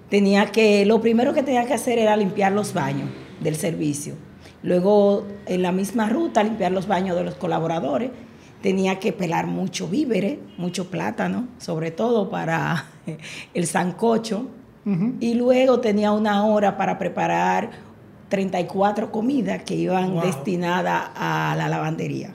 Tenía 0.10 0.52
que, 0.52 0.86
lo 0.86 1.02
primero 1.02 1.34
que 1.34 1.44
tenía 1.44 1.66
que 1.66 1.74
hacer 1.74 2.00
era 2.00 2.16
limpiar 2.16 2.52
los 2.54 2.74
baños 2.74 3.10
del 3.42 3.56
servicio. 3.56 4.16
Luego, 4.64 5.26
en 5.46 5.62
la 5.62 5.72
misma 5.72 6.10
ruta, 6.10 6.44
limpiar 6.44 6.72
los 6.72 6.88
baños 6.88 7.16
de 7.18 7.24
los 7.24 7.36
colaboradores. 7.36 8.12
Tenía 8.62 9.00
que 9.00 9.14
pelar 9.14 9.46
mucho 9.48 9.88
víveres, 9.88 10.40
mucho 10.58 10.90
plátano, 10.90 11.48
sobre 11.60 11.92
todo 11.92 12.30
para 12.30 12.86
el 13.54 13.68
sancocho. 13.68 14.48
Y 15.20 15.34
luego 15.34 15.82
tenía 15.82 16.14
una 16.14 16.46
hora 16.46 16.78
para 16.78 16.98
preparar 16.98 17.72
34 18.30 19.12
comidas 19.12 19.64
que 19.64 19.76
iban 19.76 20.14
Wow. 20.14 20.22
destinadas 20.24 21.10
a 21.14 21.54
la 21.58 21.68
lavandería. 21.68 22.34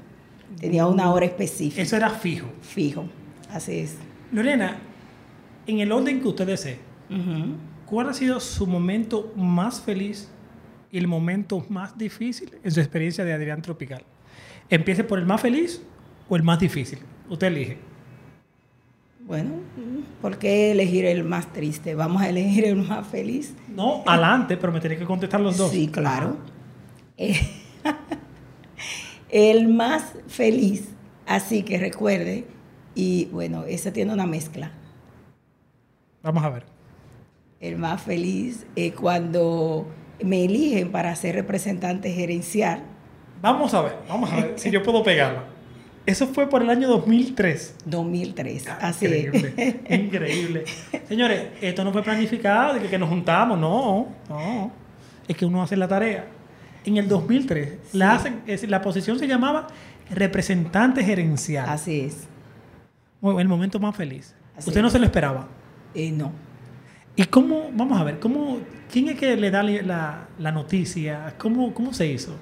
Tenía 0.61 0.87
una 0.87 1.11
hora 1.11 1.25
específica. 1.25 1.81
Eso 1.81 1.97
era 1.97 2.11
fijo. 2.11 2.47
Fijo. 2.61 3.05
Así 3.50 3.79
es. 3.79 3.97
Lorena, 4.33 4.76
en 5.67 5.81
el 5.81 5.91
orden 5.93 6.21
que 6.21 6.29
usted 6.29 6.47
desee, 6.47 6.76
¿cuál 7.87 8.09
ha 8.09 8.14
sido 8.14 8.40
su 8.40 8.66
momento 8.66 9.33
más 9.37 9.81
feliz 9.81 10.31
y 10.90 10.99
el 10.99 11.07
momento 11.07 11.64
más 11.69 11.97
difícil 11.97 12.52
en 12.62 12.71
su 12.71 12.81
experiencia 12.81 13.25
de 13.25 13.33
Adrián 13.33 13.62
Tropical? 13.62 14.02
Empiece 14.69 15.04
por 15.04 15.19
el 15.19 15.26
más 15.26 15.40
feliz 15.40 15.83
o 16.28 16.37
el 16.37 16.42
más 16.42 16.59
difícil. 16.59 16.99
Usted 17.28 17.49
elige. 17.49 17.78
Bueno, 19.26 19.52
¿por 20.21 20.38
qué 20.38 20.73
elegir 20.73 21.04
el 21.04 21.23
más 21.23 21.52
triste? 21.52 21.95
Vamos 21.95 22.23
a 22.23 22.28
elegir 22.28 22.64
el 22.64 22.76
más 22.76 23.07
feliz. 23.07 23.54
No, 23.69 24.02
adelante, 24.04 24.57
pero 24.57 24.73
me 24.73 24.81
tiene 24.81 24.97
que 24.97 25.04
contestar 25.04 25.40
los 25.40 25.57
dos. 25.57 25.71
Sí, 25.71 25.88
claro. 25.88 26.37
Eh, 27.16 27.38
el 29.31 29.69
más 29.69 30.12
feliz, 30.26 30.88
así 31.26 31.62
que 31.62 31.78
recuerde, 31.78 32.47
y 32.95 33.26
bueno, 33.26 33.64
ese 33.64 33.92
tiene 33.92 34.12
una 34.12 34.26
mezcla. 34.26 34.73
Vamos 36.23 36.42
a 36.45 36.50
ver. 36.50 36.72
El 37.62 37.78
más 37.78 38.02
feliz 38.02 38.66
es 38.76 38.92
cuando 38.92 39.87
me 40.23 40.45
eligen 40.45 40.90
para 40.92 41.14
ser 41.16 41.37
representante 41.37 42.11
gerencial. 42.12 42.83
Vamos 43.40 43.73
a 43.73 43.83
ver, 43.83 43.97
vamos 44.09 44.31
a 44.33 44.37
ver 44.37 44.52
si 44.57 44.71
yo 44.71 44.83
puedo 44.83 45.02
pegarla. 45.02 45.45
Eso 46.04 46.26
fue 46.26 46.49
por 46.49 46.61
el 46.62 46.69
año 46.71 46.88
2003. 46.88 47.76
2003. 47.87 48.66
Así 48.81 49.07
es. 49.07 49.25
increíble, 49.26 49.85
increíble. 49.88 50.64
Señores, 51.09 51.47
esto 51.61 51.85
no 51.85 51.92
fue 51.92 52.02
planificado 52.02 52.75
de 52.75 52.81
que, 52.81 52.88
que 52.88 52.99
nos 52.99 53.09
juntamos, 53.09 53.57
no, 53.59 54.09
no. 54.28 54.71
Es 55.28 55.37
que 55.37 55.47
uno 55.47 55.62
hace 55.62 55.76
la 55.76 55.87
tarea. 55.87 56.26
En 56.85 56.97
el 56.97 57.07
2003, 57.07 57.78
la, 57.92 58.16
hacen- 58.19 58.40
es- 58.49 58.69
la 58.69 58.83
posición 58.83 59.16
se 59.21 59.28
llamaba 59.28 59.69
representante 60.11 61.04
gerencial. 61.04 61.69
Así 61.69 62.00
es. 62.00 62.26
Muy- 63.21 63.40
el 63.40 63.47
momento 63.49 63.78
más 63.78 63.95
feliz. 63.95 64.35
Así 64.57 64.71
Usted 64.71 64.83
no 64.83 64.90
se 64.90 64.99
lo 64.99 65.04
esperaba. 65.04 65.47
Eh, 65.95 66.11
no. 66.11 66.33
¿Y 67.16 67.25
cómo, 67.25 67.71
vamos 67.75 68.00
a 68.00 68.04
ver, 68.04 68.19
cómo, 68.21 68.59
quién 68.90 69.09
es 69.09 69.19
que 69.19 69.37
le 69.37 69.50
da 69.50 69.62
la, 69.62 70.28
la 70.38 70.52
noticia? 70.52 71.35
¿Cómo, 71.38 71.75
¿Cómo 71.75 71.92
se 71.92 72.07
hizo? 72.07 72.35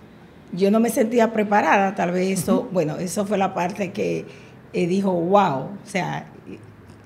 Yo 0.52 0.70
no 0.70 0.80
me 0.80 0.90
sentía 0.90 1.32
preparada, 1.32 1.94
tal 1.94 2.10
vez 2.12 2.40
eso, 2.40 2.68
bueno, 2.72 2.96
eso 2.98 3.24
fue 3.26 3.38
la 3.38 3.54
parte 3.54 3.92
que 3.92 4.26
eh, 4.72 4.86
dijo, 4.86 5.12
wow, 5.12 5.62
o 5.62 5.68
sea, 5.84 6.26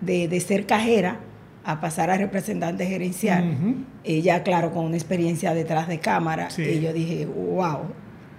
de, 0.01 0.29
de 0.29 0.41
ser 0.41 0.67
cajera 0.67 1.21
a 1.65 1.81
pasar 1.81 2.11
a 2.11 2.17
representante 2.19 2.87
gerencial. 2.87 3.51
Ujú. 3.59 3.75
Ella, 4.05 4.43
claro, 4.43 4.71
con 4.73 4.85
una 4.85 4.97
experiencia 4.97 5.55
detrás 5.55 5.89
de 5.89 5.99
cámara, 5.99 6.51
Sí. 6.51 6.63
y 6.63 6.81
yo 6.81 6.93
dije, 6.93 7.25
wow. 7.27 7.81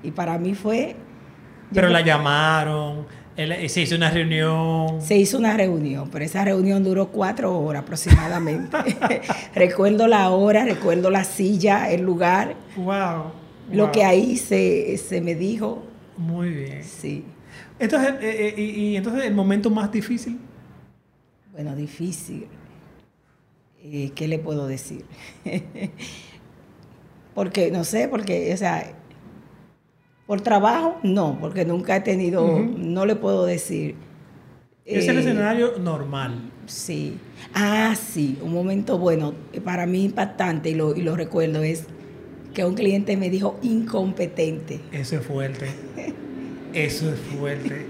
Y 0.04 0.12
para 0.12 0.38
mí 0.38 0.54
fue... 0.54 0.96
Pero 1.74 1.90
la 1.90 2.02
llamaron, 2.02 3.08
él- 3.38 3.70
se 3.70 3.82
hizo 3.82 3.96
una 3.96 4.10
reunión. 4.12 5.02
Se 5.02 5.18
hizo 5.18 5.38
una 5.38 5.56
reunión, 5.58 6.10
pero 6.12 6.24
esa 6.26 6.44
reunión 6.46 6.84
duró 6.84 7.08
cuatro 7.10 7.58
horas 7.60 7.84
aproximadamente. 7.84 8.78
recuerdo 9.56 10.08
la 10.08 10.30
hora, 10.30 10.64
recuerdo 10.66 11.10
la 11.10 11.24
silla, 11.24 11.92
el 11.92 12.02
lugar, 12.02 12.56
Wow. 12.78 13.32
lo 13.72 13.92
que 13.92 14.04
ahí 14.04 14.38
se, 14.38 14.98
se 14.98 15.22
me 15.22 15.36
dijo. 15.36 15.84
Muy 16.18 16.50
bien. 16.50 16.84
Sí, 16.84 17.26
Entonces, 17.80 18.14
eh, 18.22 18.54
eh, 18.58 18.62
y, 18.62 18.64
y 18.92 18.96
entonces 18.98 19.26
el 19.26 19.34
momento 19.36 19.70
más 19.70 19.92
difícil. 19.92 20.40
bueno, 21.52 21.76
difícil. 21.76 22.48
Eh, 23.84 24.12
¿Qué 24.16 24.28
le 24.28 24.40
puedo 24.40 24.66
decir? 24.66 25.06
porque, 27.36 27.70
no 27.72 27.84
sé, 27.84 28.08
porque, 28.08 28.54
o 28.54 28.58
sea, 28.58 28.94
por 30.26 30.42
trabajo, 30.42 30.98
no, 31.04 31.38
porque 31.40 31.66
nunca 31.66 31.96
he 31.96 32.02
tenido, 32.02 32.60
no 32.78 33.06
le 33.06 33.16
puedo 33.16 33.46
decir. 33.46 33.96
Es 34.86 35.08
el 35.08 35.18
Eh, 35.18 35.20
escenario 35.22 35.78
normal. 35.80 36.52
Sí. 36.68 37.18
Ah, 37.54 37.94
sí, 37.96 38.38
un 38.42 38.54
momento 38.54 38.98
bueno, 38.98 39.34
para 39.64 39.86
mí 39.86 40.04
impactante 40.06 40.70
y 40.72 40.76
lo, 40.76 40.96
y 40.96 41.02
lo 41.02 41.16
recuerdo 41.16 41.64
es 41.64 41.86
que 42.54 42.64
un 42.66 42.74
cliente 42.76 43.18
me 43.18 43.30
dijo 43.30 43.58
incompetente. 43.62 44.80
Eso 44.92 45.18
es 45.18 45.26
fuerte. 45.26 45.68
Eso 46.74 47.12
es 47.12 47.20
fuerte. 47.20 47.86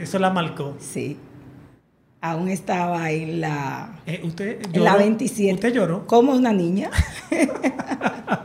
Eso 0.00 0.18
la 0.18 0.30
marcó. 0.30 0.74
Sí. 0.80 1.16
Aún 2.20 2.48
estaba 2.48 3.10
en 3.10 3.40
la, 3.40 4.00
Eh, 4.06 4.20
usted 4.24 4.60
en 4.72 4.84
la 4.84 4.90
lloró. 4.92 4.98
27. 4.98 5.54
Usted 5.54 5.72
lloró. 5.74 6.06
Como 6.06 6.32
una 6.34 6.52
niña. 6.52 6.90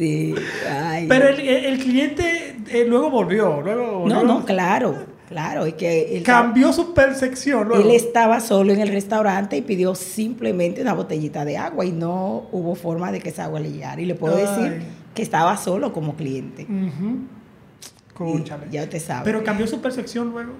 sí. 0.00 0.34
ay. 0.68 1.06
Pero 1.08 1.28
el, 1.28 1.40
el- 1.40 1.78
cliente 1.78 2.56
eh, 2.70 2.84
luego 2.88 3.10
volvió. 3.10 3.60
Luego 3.60 3.82
no, 3.92 3.98
volvió. 4.00 4.22
no, 4.24 4.44
claro, 4.44 4.96
claro. 5.28 5.66
Es 5.66 5.74
que 5.74 6.16
él, 6.16 6.22
Cambió 6.22 6.72
su 6.72 6.94
percepción. 6.94 7.68
luego. 7.68 7.84
él 7.84 7.94
estaba 7.94 8.40
solo 8.40 8.72
en 8.72 8.80
el 8.80 8.88
restaurante 8.88 9.56
y 9.56 9.62
pidió 9.62 9.94
simplemente 9.94 10.80
una 10.82 10.94
botellita 10.94 11.44
de 11.44 11.56
agua 11.58 11.84
y 11.84 11.92
no 11.92 12.48
hubo 12.52 12.74
forma 12.74 13.12
de 13.12 13.20
que 13.20 13.28
esa 13.28 13.44
agua 13.44 13.60
le 13.60 13.70
llegara. 13.72 14.00
Y 14.00 14.06
le 14.06 14.14
puedo 14.14 14.36
Ay. 14.36 14.42
decir 14.42 14.82
que 15.14 15.22
estaba 15.22 15.56
solo 15.56 15.92
como 15.92 16.14
cliente. 16.16 16.62
Y 16.62 18.14
Cónchale. 18.14 18.66
ya 18.70 18.82
usted 18.82 19.00
sabe. 19.00 19.24
Pero 19.24 19.42
cambió 19.44 19.66
su 19.66 19.80
percepción 19.80 20.30
luego. 20.30 20.52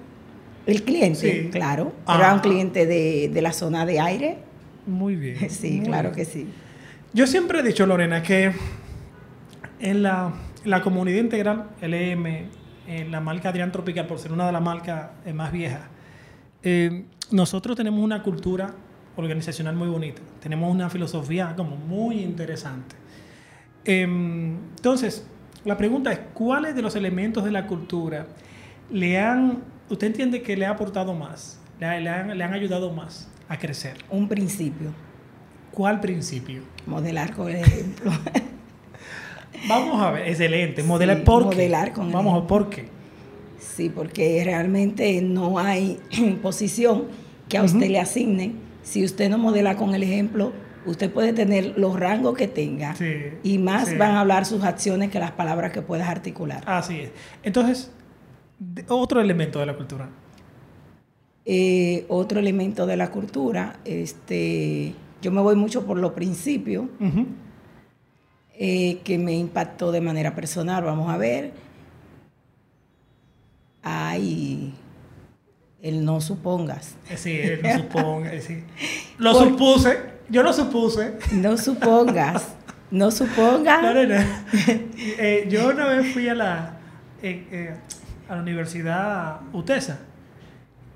el 0.65 0.83
cliente, 0.83 1.43
Sí. 1.43 1.49
claro. 1.51 1.91
Ah. 2.05 2.17
Era 2.17 2.33
un 2.33 2.39
cliente 2.39 2.85
de, 2.85 3.29
de 3.33 3.41
la 3.41 3.53
zona 3.53 3.85
de 3.85 3.99
aire. 3.99 4.37
Muy 4.87 5.15
bien. 5.15 5.37
Sí, 5.49 5.77
muy 5.77 5.85
claro 5.87 6.11
bien. 6.11 6.25
que 6.25 6.31
sí. 6.31 6.47
Yo 7.13 7.27
siempre 7.27 7.59
he 7.59 7.63
dicho, 7.63 7.85
Lorena, 7.85 8.23
que 8.23 8.51
en 9.81 10.03
la, 10.03 10.31
la 10.63 10.81
comunidad 10.81 11.19
integral, 11.19 11.69
LM, 11.81 12.25
en 12.87 13.11
la 13.11 13.19
marca 13.19 13.49
Adrián 13.49 13.71
Tropical, 13.71 14.07
por 14.07 14.19
ser 14.19 14.31
una 14.31 14.45
de 14.45 14.51
las 14.51 14.61
marcas 14.61 15.09
eh, 15.25 15.33
más 15.33 15.51
viejas, 15.51 15.81
eh, 16.63 17.05
nosotros 17.31 17.75
tenemos 17.75 18.03
una 18.03 18.21
cultura 18.21 18.73
organizacional 19.15 19.75
muy 19.75 19.87
bonita. 19.87 20.21
Tenemos 20.41 20.71
una 20.71 20.89
filosofía 20.89 21.53
como 21.55 21.75
muy 21.75 22.19
interesante. 22.19 22.95
Em, 23.83 24.57
entonces, 24.75 25.25
la 25.65 25.77
pregunta 25.77 26.11
es, 26.11 26.19
¿cuáles 26.33 26.75
de 26.75 26.81
los 26.81 26.95
elementos 26.95 27.43
de 27.43 27.51
la 27.51 27.65
cultura 27.65 28.27
le 28.91 29.19
han, 29.19 29.63
usted 29.89 30.07
entiende 30.07 30.41
que 30.41 30.55
le 30.55 30.65
ha 30.65 30.71
aportado 30.71 31.13
más, 31.13 31.59
le, 31.79 32.01
le 32.01 32.09
han, 32.09 32.37
le 32.37 32.43
han 32.43 32.53
ayudado 32.53 32.91
más 32.91 33.29
a 33.49 33.57
crecer? 33.57 33.97
Un 34.09 34.27
principio. 34.27 34.91
¿Cuál 35.71 35.99
principio? 35.99 36.63
Modelar 36.85 37.33
el 37.47 37.55
ejemplo. 37.55 38.11
Vamos 39.67 40.01
a 40.01 40.11
ver, 40.11 40.27
excelente. 40.27 40.83
Modelar 40.83 41.17
Sí, 41.17 41.23
por 41.23 41.49
qué. 41.49 41.55
modelar 41.55 41.93
con 41.93 42.07
el 42.07 42.13
Vamos 42.13 42.43
a 42.43 42.47
por 42.47 42.69
qué. 42.69 42.85
Sí, 43.59 43.89
porque 43.89 44.41
realmente 44.43 45.21
no 45.21 45.59
hay 45.59 45.99
posición 46.41 47.05
que 47.47 47.57
a 47.57 47.63
usted 47.63 47.89
le 47.89 47.99
asignen. 47.99 48.55
Si 48.83 49.03
usted 49.03 49.29
no 49.29 49.37
modela 49.37 49.75
con 49.77 49.93
el 49.93 50.03
ejemplo, 50.03 50.51
usted 50.85 51.11
puede 51.11 51.31
tener 51.33 51.77
los 51.77 51.99
rangos 51.99 52.35
que 52.35 52.47
tenga 52.47 52.95
Sí, 52.95 53.13
y 53.43 53.57
más 53.59 53.89
sí. 53.89 53.95
van 53.97 54.11
a 54.11 54.21
hablar 54.21 54.45
sus 54.45 54.63
acciones 54.63 55.11
que 55.11 55.19
las 55.19 55.31
palabras 55.31 55.71
que 55.71 55.81
puedas 55.81 56.09
articular. 56.09 56.63
Así 56.65 57.01
es. 57.01 57.11
Entonces, 57.43 57.91
otro 58.89 59.21
elemento 59.21 59.59
de 59.59 59.65
la 59.67 59.75
cultura. 59.77 60.09
Eh, 61.45 62.05
otro 62.07 62.39
elemento 62.39 62.85
de 62.85 62.97
la 62.97 63.09
cultura, 63.11 63.79
este, 63.85 64.93
yo 65.21 65.31
me 65.31 65.41
voy 65.41 65.55
mucho 65.55 65.85
por 65.85 65.97
los 65.97 66.11
principios 66.13 66.85
Ujú. 66.99 67.25
Eh, 68.53 68.99
que 69.03 69.17
me 69.17 69.33
impactó 69.33 69.91
de 69.91 70.01
manera 70.01 70.35
personal. 70.35 70.83
Vamos 70.83 71.09
a 71.11 71.17
ver. 71.17 71.51
Ay, 73.83 74.73
el 75.81 76.05
no 76.05 76.21
supongas. 76.21 76.95
Eh, 77.09 77.17
Sí, 77.17 77.31
eh, 77.31 77.59
lo 77.61 77.77
suponga, 77.77 78.33
eh, 78.33 78.41
sí. 78.41 78.63
Lo 79.17 79.33
Por- 79.33 79.49
supuse. 79.49 79.97
Yo 80.29 80.43
lo 80.43 80.53
supuse. 80.53 81.17
No 81.33 81.57
supongas. 81.57 82.55
No 82.89 83.09
supongas. 83.11 83.81
Lorena, 83.83 84.45
eh, 84.97 85.47
yo 85.49 85.69
una 85.69 85.87
vez 85.87 86.13
fui 86.13 86.27
a 86.27 86.35
la, 86.35 86.77
eh, 87.23 87.73
a 88.29 88.35
la 88.35 88.41
Universidad 88.41 89.41
UTESA 89.53 89.99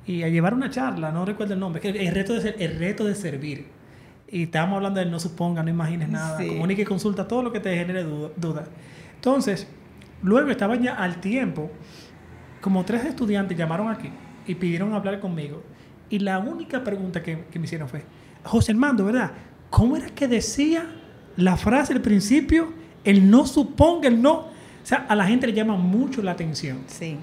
y 0.06 0.24
a 0.24 0.28
llevar 0.30 0.54
una 0.54 0.70
charla, 0.70 1.12
no 1.12 1.26
recuerdo 1.26 1.54
el 1.54 1.60
nombre, 1.60 1.82
que 1.82 1.90
el 1.90 2.14
reto 2.14 2.34
de, 2.34 2.42
ser, 2.42 2.56
el 2.60 2.78
reto 2.80 3.06
de 3.06 3.16
servir. 3.16 3.68
Y 4.30 4.44
estábamos 4.44 4.78
hablando 4.78 5.00
de 5.00 5.06
no 5.06 5.20
suponga, 5.20 5.62
no 5.64 5.70
imagines 5.70 6.10
nada, 6.10 6.40
Sí. 6.40 6.48
comunica 6.48 6.82
y 6.82 6.86
consulta 6.86 7.28
todo 7.28 7.44
lo 7.44 7.52
que 7.52 7.60
te 7.60 7.76
genere 7.76 8.04
duda. 8.04 8.30
duda. 8.36 8.64
Entonces, 9.16 9.68
luego 10.24 10.50
estaban 10.50 10.82
ya 10.82 10.96
al 10.96 11.20
tiempo, 11.22 11.70
como 12.62 12.84
tres 12.86 13.06
estudiantes 13.06 13.58
llamaron 13.58 13.90
aquí 13.90 14.10
y 14.48 14.56
pidieron 14.56 14.94
hablar 14.94 15.20
conmigo. 15.20 15.62
Y 16.10 16.20
la 16.20 16.40
única 16.40 16.84
pregunta 16.84 17.22
que, 17.22 17.46
que 17.52 17.60
me 17.60 17.66
hicieron 17.66 17.88
fue, 17.88 18.04
José 18.44 18.72
Armando, 18.72 19.06
¿verdad? 19.06 19.32
¿Cómo 19.70 19.96
era 19.98 20.08
que 20.10 20.28
decía 20.28 20.86
la 21.38 21.58
frase 21.58 21.94
al 21.94 22.02
principio? 22.02 22.74
El 23.04 23.30
no 23.30 23.46
suponga, 23.46 24.08
el 24.08 24.22
no. 24.22 24.34
O 24.34 24.52
sea, 24.84 25.06
a 25.08 25.16
la 25.16 25.26
gente 25.26 25.48
le 25.48 25.54
llama 25.54 25.76
mucho 25.76 26.22
la 26.22 26.32
atención. 26.32 26.80
Sí. 26.88 27.18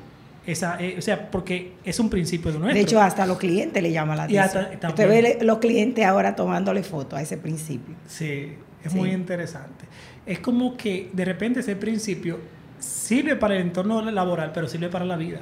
Esa, 0.44 0.76
eh, 0.80 0.96
o 0.99 1.02
sea, 1.02 1.30
porque 1.30 1.75
es 1.84 2.00
un 2.00 2.11
principio 2.11 2.50
de 2.52 2.58
nuestro. 2.58 2.75
De 2.75 2.80
hecho, 2.80 3.00
hasta 3.00 3.22
a 3.22 3.26
los 3.26 3.38
clientes 3.38 3.80
le 3.82 3.92
llama 3.92 4.16
la 4.16 4.30
Y 4.30 4.37
atención. 4.37 4.66
hasta- 4.72 4.88
Usted 4.88 5.08
ve 5.08 5.38
los 5.42 5.58
clientes 5.58 6.04
ahora 6.04 6.34
tomándole 6.34 6.82
foto 6.82 7.14
a 7.16 7.22
ese 7.22 7.37
principio. 7.37 7.94
Sí, 8.08 8.54
es 8.84 8.90
Sí. 8.92 8.99
muy 8.99 9.11
interesante. 9.12 9.84
Es 10.26 10.40
como 10.40 10.76
que 10.76 11.11
de 11.12 11.25
repente 11.25 11.61
ese 11.61 11.76
principio 11.76 12.40
sirve 12.80 13.37
para 13.37 13.54
el 13.54 13.62
entorno 13.62 14.02
laboral, 14.11 14.50
pero 14.52 14.66
sirve 14.68 14.88
para 14.88 15.04
la 15.04 15.16
vida. 15.16 15.40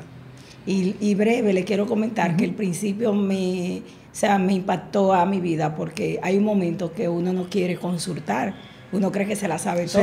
Y, 0.67 0.95
y 1.01 1.15
breve, 1.15 1.55
le 1.55 1.65
quiero 1.65 1.87
comentar 1.87 2.37
que 2.37 2.45
el 2.45 2.53
principio 2.53 3.15
me, 3.15 3.79
o 3.79 4.15
sea, 4.15 4.39
me 4.39 4.53
impactó 4.53 5.15
a 5.15 5.25
mi 5.25 5.41
vida 5.41 5.75
porque 5.75 6.21
hay 6.23 6.37
un 6.37 6.45
momento 6.45 6.93
que 6.93 7.09
uno 7.09 7.33
no 7.33 7.45
quiere 7.49 7.77
consultar, 7.77 8.53
uno 8.93 9.11
cree 9.11 9.27
que 9.27 9.37
se 9.37 9.49
la 9.49 9.57
sabe 9.59 9.89
Sí. 9.89 9.97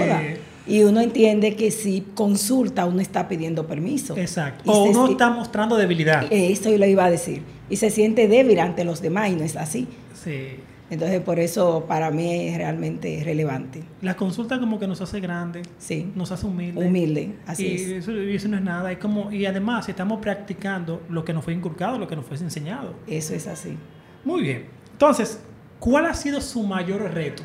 Y 0.67 0.83
uno 0.83 0.99
entiende 1.01 1.55
que 1.55 1.71
si 1.71 2.01
consulta, 2.13 2.85
uno 2.85 2.99
está 2.99 3.27
pidiendo 3.27 3.65
permiso. 3.67 4.17
Exacto. 4.17 4.69
O 4.71 4.83
uno 4.83 5.07
está 5.09 5.29
mostrando 5.29 5.77
debilidad. 5.77 6.25
Eso 6.29 6.69
yo 6.69 6.77
le 6.77 6.89
iba 6.89 7.05
a 7.05 7.09
decir. 7.11 7.41
Y 7.69 7.77
se 7.77 7.89
siente 7.89 8.27
débil 8.27 8.59
ante 8.59 8.83
los 8.83 9.01
demás 9.01 9.29
y 9.29 9.35
no 9.35 9.43
es 9.43 9.55
así. 9.55 9.87
Sí. 10.13 10.59
Entonces, 10.89 11.19
por 11.21 11.37
eso 11.39 11.85
para 11.85 12.11
mí 12.11 12.47
es 12.47 12.57
realmente 12.57 13.21
relevante. 13.23 13.83
La 14.01 14.15
consulta 14.15 14.57
como 14.57 14.79
que 14.79 14.87
nos 14.87 15.01
hace 15.01 15.19
grandes, 15.19 15.67
Sí. 15.79 16.11
nos 16.15 16.31
hace 16.31 16.45
humildes. 16.45 16.85
Humilde, 16.87 17.35
así 17.45 17.67
y 17.67 17.73
es. 17.75 17.81
Eso, 17.81 18.13
y 18.13 18.35
eso 18.35 18.47
no 18.47 18.55
es 18.57 18.63
nada. 18.63 18.89
Es 18.91 18.97
como, 18.97 19.29
y 19.31 19.45
además 19.45 19.89
estamos 19.89 20.19
practicando 20.21 21.01
lo 21.09 21.25
que 21.25 21.33
nos 21.33 21.43
fue 21.43 21.53
inculcado, 21.53 21.99
lo 21.99 22.07
que 22.07 22.15
nos 22.15 22.25
fue 22.25 22.37
enseñado. 22.37 22.93
Eso 23.05 23.35
es 23.35 23.47
así. 23.47 23.77
Muy 24.23 24.41
bien. 24.43 24.65
Entonces, 24.93 25.41
¿cuál 25.79 26.05
ha 26.05 26.13
sido 26.13 26.39
su 26.39 26.63
mayor 26.63 27.13
reto? 27.13 27.43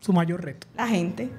Su 0.00 0.12
mayor 0.12 0.44
reto. 0.44 0.66
La 0.76 0.86
gente, 0.86 1.30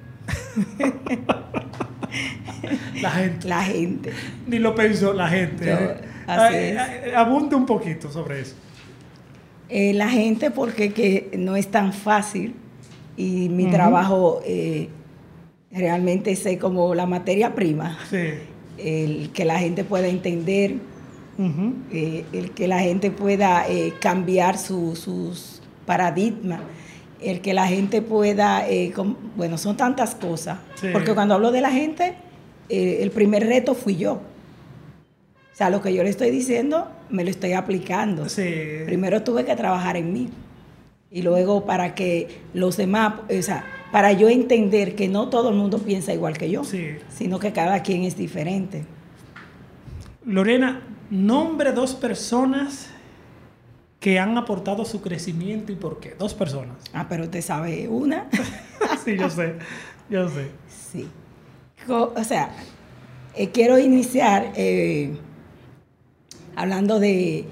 La 3.00 3.10
gente. 3.10 3.48
la 3.48 3.62
gente. 3.64 4.12
Ni 4.46 4.58
lo 4.58 4.74
pensó 4.74 5.12
la 5.12 5.28
gente. 5.28 5.66
Yo- 5.66 5.72
¿eh? 5.72 5.96
así 6.26 6.54
es. 6.56 7.14
Abunde 7.14 7.56
un 7.56 7.66
poquito 7.66 8.10
sobre 8.10 8.40
eso. 8.42 8.54
Eh, 9.68 9.94
la 9.94 10.08
gente 10.08 10.50
porque 10.50 10.92
que 10.92 11.30
no 11.38 11.56
es 11.56 11.68
tan 11.68 11.92
fácil 11.92 12.54
y 13.16 13.48
mi 13.48 13.70
trabajo 13.70 14.42
eh, 14.44 14.88
realmente 15.70 16.30
es 16.32 16.46
como 16.60 16.94
la 16.94 17.06
materia 17.06 17.54
prima, 17.54 17.98
Sí. 18.10 18.18
el 18.78 19.30
que 19.32 19.44
la 19.46 19.58
gente 19.58 19.82
pueda 19.84 20.08
entender, 20.08 20.74
eh, 21.90 22.24
el 22.34 22.50
que 22.50 22.68
la 22.68 22.80
gente 22.80 23.10
pueda 23.10 23.64
cambiar 24.00 24.58
su- 24.58 24.94
sus 24.94 25.62
paradigmas, 25.86 26.60
el 27.24 27.40
que 27.40 27.54
la 27.54 27.66
gente 27.66 28.02
pueda, 28.02 28.68
eh, 28.68 28.92
bueno, 29.36 29.58
son 29.58 29.76
tantas 29.76 30.14
cosas, 30.14 30.58
Sí. 30.74 30.88
porque 30.92 31.14
cuando 31.14 31.34
hablo 31.34 31.50
de 31.52 31.60
la 31.60 31.70
gente, 31.70 32.14
eh, 32.68 32.98
el 33.02 33.10
primer 33.10 33.46
reto 33.46 33.74
fui 33.74 33.96
yo. 33.96 34.14
O 35.52 35.54
sea, 35.54 35.68
lo 35.70 35.82
que 35.82 35.92
yo 35.92 36.02
le 36.02 36.10
estoy 36.10 36.30
diciendo, 36.30 36.88
me 37.10 37.24
lo 37.24 37.30
estoy 37.30 37.52
aplicando. 37.52 38.28
Sí. 38.28 38.50
Primero 38.86 39.22
tuve 39.22 39.44
que 39.44 39.54
trabajar 39.54 39.96
en 39.96 40.12
mí. 40.12 40.28
Y 41.10 41.20
luego 41.22 41.66
para 41.66 41.94
que 41.94 42.40
los 42.54 42.78
demás, 42.78 43.14
o 43.28 43.42
sea, 43.42 43.64
para 43.92 44.12
yo 44.12 44.30
entender 44.30 44.94
que 44.94 45.08
no 45.08 45.28
todo 45.28 45.50
el 45.50 45.54
mundo 45.56 45.78
piensa 45.78 46.14
igual 46.14 46.38
que 46.38 46.50
yo, 46.50 46.64
Sí. 46.64 46.92
sino 47.14 47.38
que 47.38 47.52
cada 47.52 47.82
quien 47.82 48.04
es 48.04 48.16
diferente. 48.16 48.84
Lorena, 50.24 50.80
nombre 51.10 51.72
dos 51.72 51.94
personas 51.94 52.88
que 54.02 54.18
han 54.18 54.36
aportado 54.36 54.84
su 54.84 55.00
crecimiento 55.00 55.70
y 55.70 55.76
por 55.76 56.00
qué. 56.00 56.16
Dos 56.18 56.34
personas. 56.34 56.76
Ah, 56.92 57.06
pero 57.08 57.22
usted 57.22 57.40
sabe 57.40 57.86
una. 57.86 58.28
sí, 59.04 59.16
yo 59.16 59.30
sé. 59.30 59.54
Yo 60.10 60.28
sé. 60.28 60.50
sí. 60.68 61.08
O 61.88 62.24
sea, 62.24 62.50
eh, 63.36 63.50
quiero 63.50 63.78
iniciar 63.78 64.52
eh, 64.56 65.16
hablando 66.56 66.98
de 66.98 67.44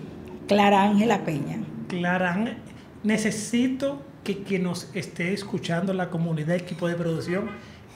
Clara 0.48 0.82
Ángela 0.82 1.24
Peña. 1.24 1.60
Clara, 1.86 2.56
necesito 3.04 4.02
que 4.24 4.42
quien 4.42 4.64
nos 4.64 4.90
esté 4.92 5.32
escuchando, 5.32 5.94
la 5.94 6.10
comunidad, 6.10 6.56
equipo 6.56 6.88
de 6.88 6.96
producción, 6.96 7.48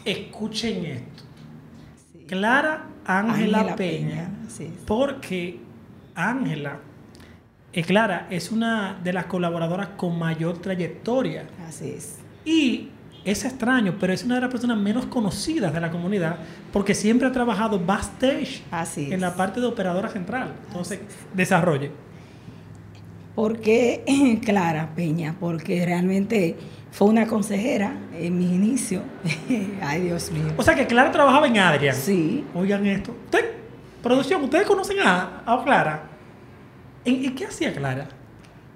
escuchen 0.05 0.87
esto. 0.87 1.25
Sí. 2.13 2.25
Clara 2.29 2.87
Ángela 3.05 3.75
Peña. 3.75 4.31
Porque 4.87 5.59
Ángela, 6.15 6.79
eh, 7.75 7.83
Clara, 7.83 8.29
es 8.31 8.53
una 8.53 8.99
de 9.03 9.13
las 9.13 9.27
colaboradoras 9.27 9.89
con 9.97 10.17
mayor 10.19 10.59
trayectoria. 10.59 11.47
Así 11.69 11.91
es. 11.91 12.19
Y 12.45 12.91
es 13.25 13.45
extraño, 13.45 13.97
pero 13.99 14.13
es 14.13 14.23
una 14.23 14.37
de 14.37 14.43
las 14.43 14.51
personas 14.51 14.77
menos 14.77 15.07
conocidas 15.07 15.73
de 15.73 15.81
la 15.81 15.91
comunidad 15.91 16.37
porque 16.73 16.95
siempre 16.95 17.27
ha 17.27 17.33
trabajado 17.33 17.81
backstage 17.81 18.63
Así 18.71 19.13
en 19.13 19.21
la 19.21 19.35
parte 19.35 19.61
de 19.61 19.67
operadora 19.67 20.09
central. 20.09 20.53
Entonces, 20.69 21.01
desarrolle. 21.33 21.91
¿Por 23.35 23.59
qué 23.61 24.39
Clara 24.45 24.91
Peña? 24.95 25.35
Porque 25.41 25.85
realmente 25.85 26.57
fue 26.93 27.09
una 27.09 27.27
consejera 27.27 27.97
en 28.17 28.39
mis 28.39 28.53
inicios. 28.53 29.03
Ay, 29.83 30.03
Dios 30.03 30.31
mío. 30.31 30.53
O 30.57 30.63
sea 30.63 30.77
que 30.77 30.87
Clara 30.87 31.11
trabajaba 31.11 31.49
en 31.49 31.59
Adrian. 31.59 31.97
Sí, 31.97 32.45
Oigan 32.55 32.87
esto. 32.87 33.17
Usted, 33.25 33.45
producción, 34.01 34.45
¿ustedes 34.45 34.65
conocen 34.65 34.99
a, 35.01 35.43
a 35.45 35.65
Clara? 35.65 36.14
¿En, 37.05 37.25
en 37.25 37.35
qué 37.35 37.47
hacía 37.47 37.73
Clara? 37.73 38.09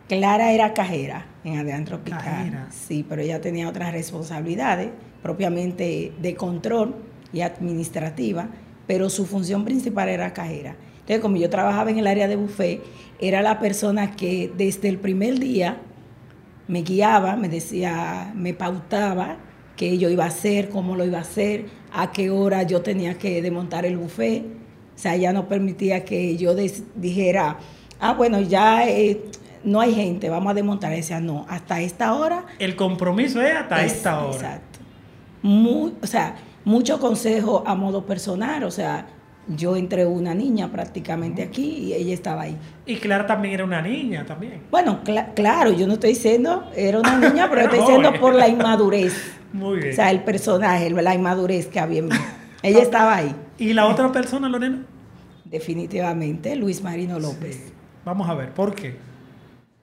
Clara 0.08 0.52
era 0.52 0.72
cajera 0.72 1.26
en 1.44 1.58
Adrián 1.58 1.84
Tropical. 1.84 2.18
Cajera. 2.18 2.68
Sí, 2.70 3.04
pero 3.08 3.22
ella 3.22 3.40
tenía 3.40 3.68
otras 3.68 3.92
responsabilidades, 3.92 4.90
propiamente 5.22 6.12
de 6.20 6.34
control 6.34 6.96
y 7.32 7.42
administrativa, 7.42 8.48
pero 8.86 9.10
su 9.10 9.26
función 9.26 9.64
principal 9.64 10.08
era 10.08 10.32
cajera. 10.32 10.76
Entonces, 11.00 11.20
como 11.20 11.36
yo 11.36 11.50
trabajaba 11.50 11.90
en 11.90 11.98
el 11.98 12.06
área 12.06 12.28
de 12.28 12.36
buffet, 12.36 12.82
era 13.20 13.42
la 13.42 13.58
persona 13.58 14.12
que 14.12 14.52
desde 14.56 14.88
el 14.88 14.98
primer 14.98 15.38
día 15.38 15.78
me 16.68 16.82
guiaba, 16.82 17.36
me 17.36 17.48
decía, 17.48 18.32
me 18.34 18.54
pautaba 18.54 19.36
qué 19.76 19.96
yo 19.98 20.10
iba 20.10 20.24
a 20.24 20.28
hacer, 20.28 20.68
cómo 20.68 20.96
lo 20.96 21.04
iba 21.04 21.18
a 21.18 21.22
hacer, 21.22 21.66
a 21.92 22.12
qué 22.12 22.30
hora 22.30 22.62
yo 22.62 22.82
tenía 22.82 23.16
que 23.16 23.40
desmontar 23.40 23.86
el 23.86 23.96
buffet. 23.96 24.44
O 24.44 24.98
sea, 24.98 25.14
ella 25.14 25.32
no 25.32 25.48
permitía 25.48 26.04
que 26.04 26.36
yo 26.36 26.54
dijera, 26.54 27.58
ah, 28.00 28.12
bueno, 28.14 28.40
ya 28.40 28.88
eh, 28.88 29.20
no 29.64 29.80
hay 29.80 29.94
gente, 29.94 30.28
vamos 30.30 30.50
a 30.50 30.54
desmontar. 30.54 30.90
Decía, 30.92 31.20
no, 31.20 31.46
hasta 31.48 31.80
esta 31.80 32.14
hora. 32.14 32.44
El 32.58 32.76
compromiso 32.76 33.40
es 33.42 33.54
hasta 33.54 33.84
es- 33.84 33.92
esta 33.94 34.20
hora. 34.24 34.34
Exacto. 34.36 34.78
Muy- 35.42 35.94
o 36.02 36.06
sea, 36.06 36.36
mucho 36.64 36.98
consejo 37.00 37.62
a 37.66 37.74
modo 37.74 38.04
personal. 38.06 38.64
O 38.64 38.70
sea, 38.70 39.06
yo 39.56 39.76
entré 39.76 40.04
una 40.04 40.34
niña 40.34 40.70
prácticamente 40.70 41.42
aquí 41.42 41.64
y 41.64 41.92
ella 41.94 42.12
estaba 42.12 42.42
ahí. 42.42 42.56
Y 42.86 42.96
Clara 42.96 43.26
también 43.26 43.54
era 43.54 43.64
una 43.64 43.80
niña 43.80 44.26
también. 44.26 44.62
Bueno, 44.70 45.00
cla- 45.04 45.32
claro, 45.34 45.72
yo 45.72 45.86
no 45.86 45.94
estoy 45.94 46.10
diciendo, 46.10 46.70
era 46.76 46.98
una 47.00 47.18
niña, 47.18 47.48
pero 47.48 47.62
estoy 47.62 47.78
diciendo 47.80 48.12
por 48.20 48.34
la 48.34 48.46
inmadurez. 48.48 49.32
Muy 49.52 49.78
bien. 49.78 49.92
O 49.92 49.96
sea, 49.96 50.10
el 50.10 50.20
personaje, 50.22 50.90
la 50.90 51.14
inmadurez 51.14 51.66
que 51.68 51.80
había 51.80 52.00
en 52.00 52.06
mí. 52.08 52.16
Ella 52.62 52.82
estaba 52.82 53.14
ahí, 53.16 53.34
¿Y 53.56 53.72
la 53.72 53.86
otra 53.86 54.12
persona, 54.12 54.48
Lorena? 54.48 54.82
definitivamente, 55.46 56.54
Luis 56.56 56.82
Marino 56.82 57.18
López. 57.18 57.56
Sí. 57.56 57.72
Vamos 58.04 58.28
a 58.28 58.34
ver, 58.34 58.52
¿por 58.52 58.74
qué? 58.74 58.96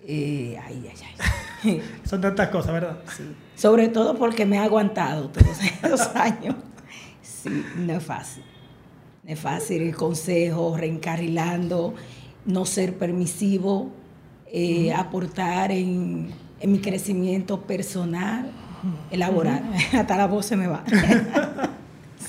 Eh, 0.08 0.58
ay, 0.64 0.90
ay, 0.90 1.18
ay. 1.64 1.82
Son 2.06 2.22
tantas 2.22 2.50
cosas, 2.50 2.74
¿verdad? 2.74 2.98
Sí. 3.16 3.24
Sobre 3.56 3.88
todo 3.88 4.16
porque 4.16 4.46
me 4.46 4.58
ha 4.60 4.64
aguantado 4.64 5.30
todos 5.30 5.58
esos 5.84 6.08
años. 6.16 6.56
Sí, 7.22 7.66
no 7.78 7.94
es 7.94 8.04
fácil. 8.04 8.44
No 9.24 9.32
es 9.34 9.40
fácil 9.40 9.82
el 9.82 9.96
consejo, 9.96 10.78
reencarrilando, 10.78 11.96
no 12.46 12.66
ser 12.66 12.96
permisivo, 12.98 13.92
eh, 14.52 14.94
aportar 14.94 15.72
en, 15.72 16.32
en 16.60 16.72
mi 16.72 16.80
crecimiento 16.80 17.62
personal, 17.62 18.52
elaborar. 19.10 19.64
Hasta 19.94 20.18
la 20.18 20.28
voz 20.28 20.46
se 20.46 20.56
me 20.56 20.68
va. 20.68 20.84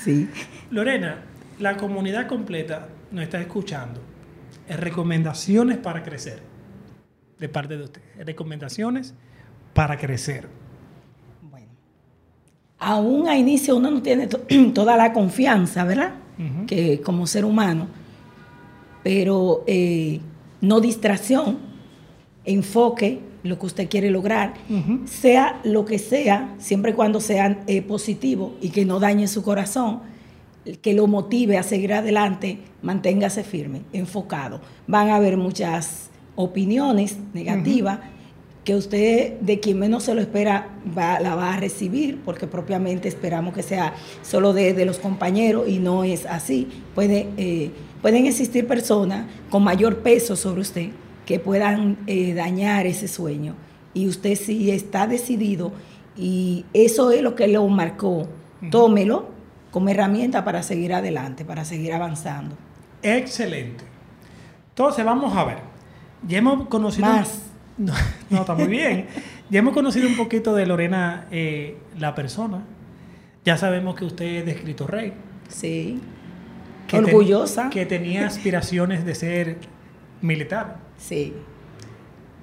sí. 0.03 0.27
Lorena, 0.71 1.17
la 1.59 1.77
comunidad 1.77 2.27
completa 2.27 2.87
nos 3.11 3.23
está 3.23 3.39
escuchando. 3.39 4.01
Eh, 4.67 4.77
Recomendaciones 4.77 5.77
para 5.77 6.03
crecer. 6.03 6.41
De 7.39 7.49
parte 7.49 7.77
de 7.77 7.83
usted. 7.83 8.01
Recomendaciones 8.25 9.13
para 9.73 9.97
crecer. 9.97 10.47
Bueno. 11.49 11.67
Aún 12.79 13.27
a 13.27 13.37
inicio 13.37 13.75
uno 13.77 13.91
no 13.91 14.01
tiene 14.01 14.27
to- 14.27 14.41
toda 14.73 14.97
la 14.97 15.13
confianza, 15.13 15.83
¿verdad? 15.83 16.13
Que 16.67 17.01
como 17.01 17.25
ser 17.25 17.45
humano, 17.45 17.87
pero 19.03 19.63
eh, 19.65 20.19
no 20.61 20.79
distracción, 20.79 21.57
enfoque 22.45 23.21
lo 23.41 23.57
que 23.57 23.65
usted 23.65 23.89
quiere 23.89 24.11
lograr, 24.11 24.53
sea 25.05 25.59
lo 25.63 25.83
que 25.85 25.97
sea, 25.97 26.53
siempre 26.59 26.91
y 26.91 26.93
cuando 26.93 27.21
sea 27.21 27.63
eh, 27.65 27.81
positivo 27.81 28.55
y 28.61 28.69
que 28.69 28.85
no 28.85 28.99
dañe 28.99 29.27
su 29.27 29.41
corazón, 29.41 30.01
que 30.81 30.93
lo 30.93 31.07
motive 31.07 31.57
a 31.57 31.63
seguir 31.63 31.93
adelante, 31.93 32.59
manténgase 32.81 33.43
firme, 33.43 33.81
enfocado. 33.93 34.61
Van 34.87 35.09
a 35.09 35.15
haber 35.15 35.37
muchas 35.37 36.09
opiniones 36.35 37.17
negativas 37.33 37.99
que 38.63 38.75
usted, 38.75 39.39
de 39.39 39.61
quien 39.61 39.79
menos 39.79 40.03
se 40.03 40.13
lo 40.13 40.19
espera, 40.19 40.69
va, 40.97 41.21
la 41.21 41.35
va 41.35 41.53
a 41.53 41.57
recibir, 41.57 42.19
porque 42.25 42.47
propiamente 42.47 43.07
esperamos 43.07 43.53
que 43.53 43.63
sea 43.63 43.93
solo 44.23 44.51
de, 44.51 44.85
los 44.85 44.99
compañeros 44.99 45.69
y 45.69 45.79
no 45.79 46.03
es 46.03 46.25
así. 46.25 46.67
Puede, 46.93 47.29
eh, 47.37 47.71
pueden 48.01 48.25
existir 48.25 48.67
personas 48.67 49.25
con 49.49 49.63
mayor 49.63 49.99
peso 49.99 50.35
sobre 50.35 50.61
usted 50.61 50.89
que 51.25 51.39
puedan 51.39 51.97
eh, 52.07 52.33
dañar 52.33 52.85
ese 52.87 53.07
sueño. 53.07 53.55
Y 53.93 54.07
usted 54.07 54.35
si 54.35 54.69
está 54.71 55.07
decidido 55.07 55.71
y 56.17 56.65
eso 56.73 57.11
es 57.11 57.21
lo 57.21 57.35
que 57.35 57.47
lo 57.47 57.65
marcó, 57.69 58.27
tómelo 58.69 59.36
como 59.71 59.89
herramienta 59.89 60.43
para 60.43 60.63
seguir 60.63 60.93
adelante, 60.93 61.45
para 61.45 61.65
seguir 61.65 61.93
avanzando. 61.93 62.55
Excelente. 63.01 63.83
Entonces 64.69 65.03
vamos 65.05 65.35
a 65.35 65.43
ver. 65.43 65.57
Ya 66.27 66.39
hemos 66.39 66.67
conocido... 66.67 67.07
Más. 67.07 67.43
No, 67.77 67.93
está 68.39 68.55
muy 68.55 68.67
bien. 68.67 69.05
ya 69.51 69.59
hemos 69.59 69.73
conocido 69.73 70.07
un 70.07 70.17
poquito 70.17 70.55
de 70.55 70.65
Lorena, 70.65 71.27
eh, 71.29 71.77
la 71.99 72.15
persona. 72.15 72.63
Ya 73.45 73.55
sabemos 73.55 73.95
que 73.95 74.03
usted 74.03 74.25
es 74.25 74.45
de 74.45 74.51
escrito 74.53 74.87
rey. 74.87 75.13
Sí. 75.47 76.01
Orgullosa. 76.91 77.69
que 77.69 77.85
tenía 77.85 78.25
aspiraciones 78.25 79.05
de 79.05 79.15
ser 79.15 79.57
militar. 80.21 80.79
Sí. 80.97 81.33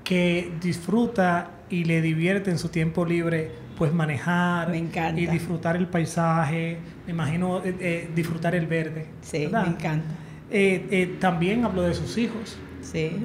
Que 0.04 0.52
disfruta 0.62 1.50
y 1.68 1.84
le 1.84 2.00
divierte 2.00 2.50
en 2.50 2.58
su 2.58 2.68
tiempo 2.68 3.04
libre, 3.04 3.50
pues 3.76 3.92
manejar 3.92 4.70
me 4.70 4.78
encanta. 4.78 5.20
y 5.20 5.26
disfrutar 5.26 5.76
el 5.76 5.86
paisaje, 5.86 6.78
me 7.06 7.12
imagino 7.12 7.58
eh, 7.64 7.76
eh, 7.80 8.10
disfrutar 8.14 8.54
el 8.54 8.66
verde. 8.66 9.06
Sí, 9.22 9.48
me 9.50 9.60
encanta. 9.60 10.06
Eh, 10.50 11.16
también 11.20 11.64
hablo 11.64 11.82
de 11.82 11.94
sus 11.94 12.16
hijos. 12.18 12.56
Sí. 12.82 13.10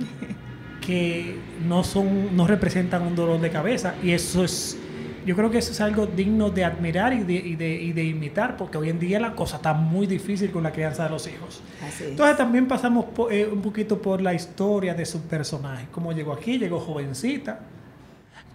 Que 0.80 1.38
no 1.68 1.84
son, 1.84 2.36
no 2.36 2.48
representan 2.48 3.04
un 3.04 3.14
dolor 3.14 3.40
de 3.40 3.52
cabeza. 3.52 3.94
Y 4.02 4.12
eso 4.12 4.44
es 4.44 4.76
yo 5.26 5.36
creo 5.36 5.52
que 5.52 5.60
eso 5.60 5.72
es 5.72 5.82
algo 5.82 6.08
digno 6.08 6.50
de 6.50 6.64
admirar 6.64 7.14
y 7.14 7.24
de, 7.24 7.34
y 7.34 7.56
de, 7.56 7.70
y 7.70 7.94
de 7.94 8.04
imitar, 8.04 8.58
porque 8.58 8.78
hoy 8.78 8.90
en 8.90 9.00
día 9.00 9.20
la 9.20 9.36
cosa 9.36 9.58
está 9.58 9.74
muy 9.74 10.08
difícil 10.08 10.50
con 10.52 10.64
la 10.64 10.72
crianza 10.72 11.04
de 11.04 11.10
los 11.10 11.28
hijos. 11.28 11.62
Entonces 12.00 12.38
también 12.38 12.68
pasamos 12.68 13.06
eh, 13.30 13.48
un 13.52 13.62
poquito 13.62 14.02
por 14.02 14.22
la 14.22 14.34
historia 14.34 14.94
de 14.94 15.06
su 15.06 15.22
personaje. 15.22 15.88
Como 15.92 16.14
llegó 16.14 16.34
aquí, 16.34 16.58
llegó 16.58 16.80
jovencita. 16.80 17.60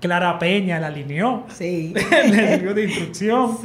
Clara 0.00 0.38
Peña 0.38 0.78
la 0.80 0.88
alineó. 0.88 1.44
Sí. 1.48 1.94
Le 2.30 2.58
dio 2.58 2.74
de 2.74 2.84
instrucción, 2.84 3.58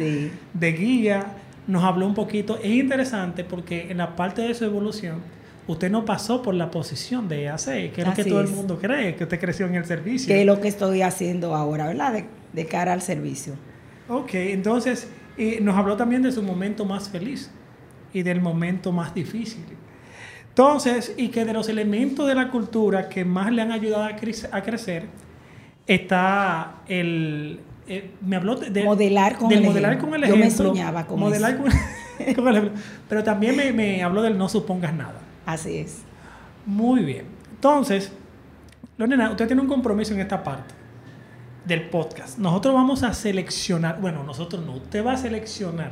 de 0.53 0.71
guía. 0.71 1.25
Nos 1.67 1.83
habló 1.83 2.07
un 2.07 2.13
poquito. 2.13 2.57
Es 2.57 2.71
interesante 2.71 3.43
porque 3.43 3.91
en 3.91 3.97
la 3.97 4.15
parte 4.15 4.41
de 4.41 4.53
su 4.53 4.65
evolución, 4.65 5.19
usted 5.67 5.91
no 5.91 6.05
pasó 6.05 6.41
por 6.41 6.55
la 6.55 6.71
posición 6.71 7.27
de 7.27 7.43
EAC, 7.43 7.93
que 7.93 8.01
es 8.01 8.07
lo 8.07 8.13
que 8.13 8.25
todo 8.25 8.41
el 8.41 8.47
mundo 8.47 8.79
cree, 8.79 9.15
que 9.15 9.23
usted 9.23 9.39
creció 9.39 9.67
en 9.67 9.75
el 9.75 9.85
servicio. 9.85 10.27
Que 10.27 10.41
es 10.41 10.45
lo 10.45 10.59
que 10.59 10.67
estoy 10.67 11.01
haciendo 11.01 11.55
ahora, 11.55 11.87
¿verdad? 11.87 12.23
De, 12.53 12.65
cara 12.65 12.93
al 12.93 13.01
servicio. 13.01 13.53
Ok, 14.07 14.33
entonces 14.33 15.07
nos 15.61 15.77
habló 15.77 15.95
también 15.95 16.23
de 16.23 16.31
su 16.31 16.41
momento 16.41 16.85
más 16.85 17.09
feliz 17.09 17.51
y 18.13 18.23
del 18.23 18.41
momento 18.41 18.91
más 18.91 19.13
difícil. 19.13 19.63
Entonces, 20.49 21.13
y 21.15 21.29
que 21.29 21.45
de 21.45 21.53
los 21.53 21.69
elementos 21.69 22.27
de 22.27 22.35
la 22.35 22.49
cultura 22.49 23.07
que 23.07 23.23
más 23.23 23.51
le 23.51 23.61
han 23.61 23.71
ayudado 23.71 24.03
a, 24.03 24.15
crecer, 24.15 25.05
está 25.89 26.82
el, 26.88 27.60
eh, 27.88 28.12
me 28.21 28.36
habló 28.36 28.56
de 28.56 28.84
modelar 28.84 29.38
con, 29.38 29.52
el, 29.52 29.63
modelar 29.63 29.97
con 29.97 30.13
el 30.13 30.23
ejemplo. 30.23 30.45
Yo 30.45 30.52
me 30.52 30.56
soñaba 30.56 31.08
con 31.08 31.19
modelar 31.19 31.58
Con, 31.58 31.65
con 32.36 32.47
el 32.47 32.56
ejemplo. 32.58 32.82
Pero 33.10 33.23
también 33.23 33.56
me, 33.56 33.71
me, 33.73 34.04
habló 34.04 34.21
del 34.21 34.38
no 34.38 34.47
supongas 34.47 34.93
nada. 34.93 35.19
Así 35.45 35.78
es. 35.78 36.04
Muy 36.65 37.04
bien. 37.04 37.25
Entonces, 37.52 38.12
Lorena, 38.97 39.32
usted 39.32 39.47
tiene 39.47 39.62
un 39.62 39.67
compromiso 39.67 40.13
en 40.13 40.19
esta 40.19 40.43
parte 40.43 40.75
del 41.65 41.89
podcast. 41.89 42.38
Nosotros 42.38 42.75
vamos 42.75 43.02
a 43.02 43.13
seleccionar, 43.13 43.99
bueno, 43.99 44.23
nosotros 44.23 44.63
no, 44.63 44.73
usted 44.73 45.04
va 45.04 45.13
a 45.13 45.17
seleccionar 45.17 45.91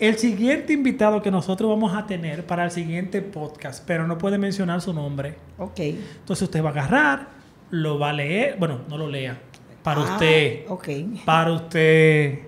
el 0.00 0.18
siguiente 0.18 0.72
invitado 0.72 1.22
que 1.22 1.30
nosotros 1.30 1.70
vamos 1.70 1.94
a 1.94 2.06
tener 2.06 2.44
para 2.44 2.64
el 2.64 2.70
siguiente 2.70 3.22
podcast, 3.22 3.84
pero 3.86 4.06
no 4.06 4.18
puede 4.18 4.36
mencionar 4.36 4.82
su 4.82 4.92
nombre. 4.92 5.36
Ok. 5.56 5.80
Entonces 5.80 6.42
usted 6.42 6.62
va 6.62 6.68
a 6.68 6.72
agarrar, 6.72 7.28
lo 7.74 7.98
va 7.98 8.10
a 8.10 8.12
leer, 8.12 8.56
bueno, 8.58 8.82
no 8.88 8.96
lo 8.96 9.08
lea, 9.08 9.36
para 9.82 10.00
ah, 10.00 10.12
usted. 10.12 10.64
Ok. 10.68 10.88
Para 11.24 11.52
usted. 11.52 12.38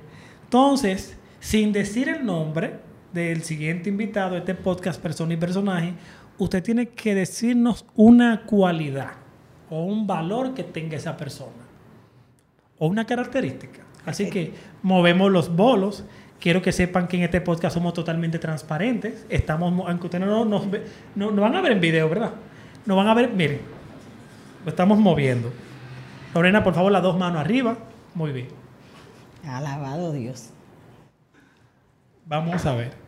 Entonces, 0.45 1.19
sin 1.41 1.73
decir 1.73 2.09
el 2.09 2.25
nombre 2.25 2.79
del 3.12 3.43
siguiente 3.43 3.89
invitado, 3.89 4.33
de 4.33 4.39
este 4.39 4.55
podcast, 4.55 5.01
persona 5.03 5.35
y 5.35 5.37
personaje, 5.37 5.95
usted 6.39 6.62
tiene 6.62 6.89
que 6.89 7.15
decirnos 7.15 7.85
una 7.97 8.43
cualidad 8.47 9.12
o 9.69 9.85
un 9.85 10.07
valor 10.07 10.55
que 10.55 10.62
tenga 10.62 10.97
esa 10.97 11.17
persona 11.17 11.67
o 12.79 12.87
una 12.87 13.05
característica. 13.05 13.83
Así 14.05 14.31
que 14.31 14.53
movemos 14.83 15.33
los 15.33 15.55
bolos. 15.55 16.05
Quiero 16.39 16.62
que 16.62 16.71
sepan 16.71 17.09
que 17.09 17.17
en 17.17 17.25
este 17.25 17.41
podcast 17.41 17.75
somos 17.75 17.95
totalmente 17.95 18.39
transparentes. 18.39 19.27
Estamos, 19.29 19.73
aunque 19.89 20.07
ustedes 20.07 20.25
no 20.25 20.45
nos 20.45 20.67
no, 21.17 21.33
no, 21.33 21.43
van 21.43 21.57
a 21.57 21.61
ver 21.61 21.73
en 21.73 21.81
video, 21.81 22.09
¿verdad? 22.09 22.33
No 22.85 22.95
van 22.95 23.09
a 23.09 23.15
ver, 23.15 23.31
miren, 23.33 23.61
estamos 24.66 24.98
moviendo. 24.98 25.52
Lorena, 26.35 26.62
por 26.62 26.74
favor, 26.74 26.92
las 26.92 27.02
dos 27.02 27.16
manos 27.16 27.40
arriba. 27.40 27.76
Muy 28.14 28.33
bien. 28.33 28.48
Alabado 29.46 30.12
Dios. 30.12 30.50
Vamos 32.26 32.66
a 32.66 32.74
ver. 32.74 33.07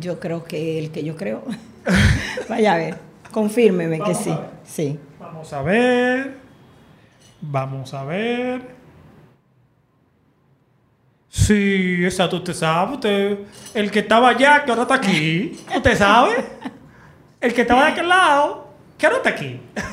Yo 0.00 0.18
creo 0.18 0.44
que 0.44 0.78
el 0.78 0.90
que 0.90 1.04
yo 1.04 1.16
creo. 1.16 1.44
Vaya 2.48 2.74
a 2.74 2.76
ver, 2.76 2.98
confírmeme 3.30 4.00
que 4.00 4.14
sí. 4.14 4.34
Sí. 4.64 4.98
Vamos 5.20 5.52
a 5.52 5.62
ver. 5.62 6.36
Vamos 7.40 7.94
a 7.94 8.04
ver. 8.04 8.83
Sí, 11.44 12.02
exacto, 12.02 12.36
usted 12.36 12.54
sabe, 12.54 12.94
usted, 12.94 13.38
el 13.74 13.90
que 13.90 13.98
estaba 13.98 14.30
allá, 14.30 14.64
que 14.64 14.70
ahora 14.70 14.84
está 14.84 14.94
aquí, 14.94 15.54
usted 15.76 15.94
sabe, 15.94 16.36
el 17.38 17.52
que 17.52 17.60
estaba 17.60 17.84
de 17.84 17.92
aquel 17.92 18.08
lado, 18.08 18.68
que 18.96 19.06
ahora 19.06 19.18
está 19.18 19.30
aquí. 19.30 19.60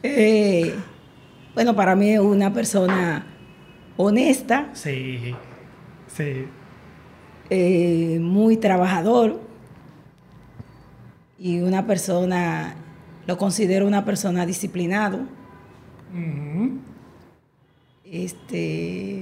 Eh, 0.00 0.76
bueno, 1.54 1.74
para 1.74 1.96
mí 1.96 2.12
es 2.12 2.20
una 2.20 2.52
persona 2.52 3.26
honesta. 3.96 4.68
Sí, 4.72 5.34
sí. 6.06 6.46
Eh, 7.50 8.18
muy 8.20 8.58
trabajador 8.58 9.40
y 11.36 11.58
una 11.60 11.84
persona, 11.84 12.76
lo 13.26 13.36
considero 13.36 13.88
una 13.88 14.04
persona 14.04 14.46
disciplinado. 14.46 15.18
Este 18.04 19.17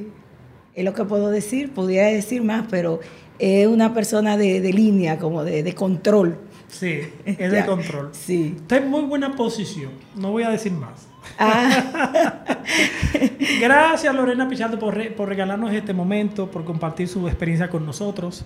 es 0.77 0.85
lo 0.85 0.93
que 0.93 1.05
puedo 1.05 1.31
decir, 1.31 1.73
podría 1.73 2.05
decir 2.05 2.43
más, 2.43 2.67
pero 2.71 3.01
es 3.39 3.67
una 3.67 3.95
persona 3.95 4.37
de, 4.37 4.61
línea, 4.61 5.19
como 5.19 5.43
de, 5.43 5.75
control. 5.75 6.39
Sí, 6.69 7.01
es 7.25 7.51
de 7.51 7.65
control. 7.65 8.11
Sí. 8.13 8.55
Está 8.57 8.77
en 8.77 8.91
muy 8.91 9.03
buena 9.03 9.35
posición, 9.35 9.91
no 10.15 10.33
voy 10.33 10.43
a 10.43 10.51
decir 10.51 10.73
más. 10.73 11.09
Ah. 11.39 12.39
Gracias 13.61 14.15
Lorena 14.15 14.49
Pichardo 14.49 14.79
por, 14.79 15.15
por 15.15 15.29
regalarnos 15.29 15.73
este 15.73 15.93
momento, 15.93 16.49
por 16.51 16.65
compartir 16.65 17.09
su 17.09 17.27
experiencia 17.27 17.69
con 17.69 17.85
nosotros. 17.85 18.45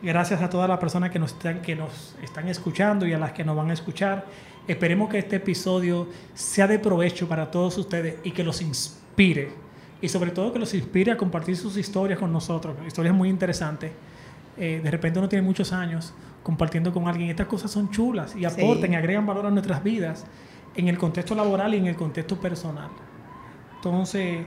Gracias 0.00 0.42
a 0.42 0.48
todas 0.48 0.68
las 0.68 0.78
personas 0.78 1.10
que 1.10 1.18
nos, 1.18 1.32
están, 1.32 1.60
que 1.60 1.74
nos 1.74 2.14
están 2.22 2.48
escuchando 2.48 3.06
y 3.06 3.12
a 3.12 3.18
las 3.18 3.32
que 3.32 3.44
nos 3.44 3.56
van 3.56 3.70
a 3.70 3.72
escuchar. 3.72 4.26
Esperemos 4.68 5.10
que 5.10 5.18
este 5.18 5.36
episodio 5.36 6.08
sea 6.34 6.68
de 6.68 6.78
provecho 6.78 7.28
para 7.28 7.50
todos 7.50 7.76
ustedes 7.78 8.16
y 8.22 8.30
que 8.30 8.44
los 8.44 8.62
inspire. 8.62 9.63
Y 10.04 10.08
sobre 10.10 10.32
todo 10.32 10.52
que 10.52 10.58
los 10.58 10.74
inspire 10.74 11.12
a 11.12 11.16
compartir 11.16 11.56
sus 11.56 11.78
historias 11.78 12.18
con 12.18 12.30
nosotros. 12.30 12.76
Historias 12.86 13.14
muy 13.14 13.30
interesantes. 13.30 13.90
Eh, 14.58 14.78
de 14.84 14.90
repente 14.90 15.18
uno 15.18 15.30
tiene 15.30 15.40
muchos 15.40 15.72
años 15.72 16.12
compartiendo 16.42 16.92
con 16.92 17.08
alguien. 17.08 17.30
Estas 17.30 17.46
cosas 17.46 17.70
son 17.70 17.90
chulas 17.90 18.36
y 18.36 18.44
aportan 18.44 18.92
y 18.92 18.96
agregan 18.96 19.24
valor 19.24 19.46
a 19.46 19.50
nuestras 19.50 19.82
vidas 19.82 20.26
en 20.76 20.88
el 20.88 20.98
contexto 20.98 21.34
laboral 21.34 21.72
y 21.72 21.78
en 21.78 21.86
el 21.86 21.96
contexto 21.96 22.38
personal. 22.38 22.90
Entonces, 23.76 24.44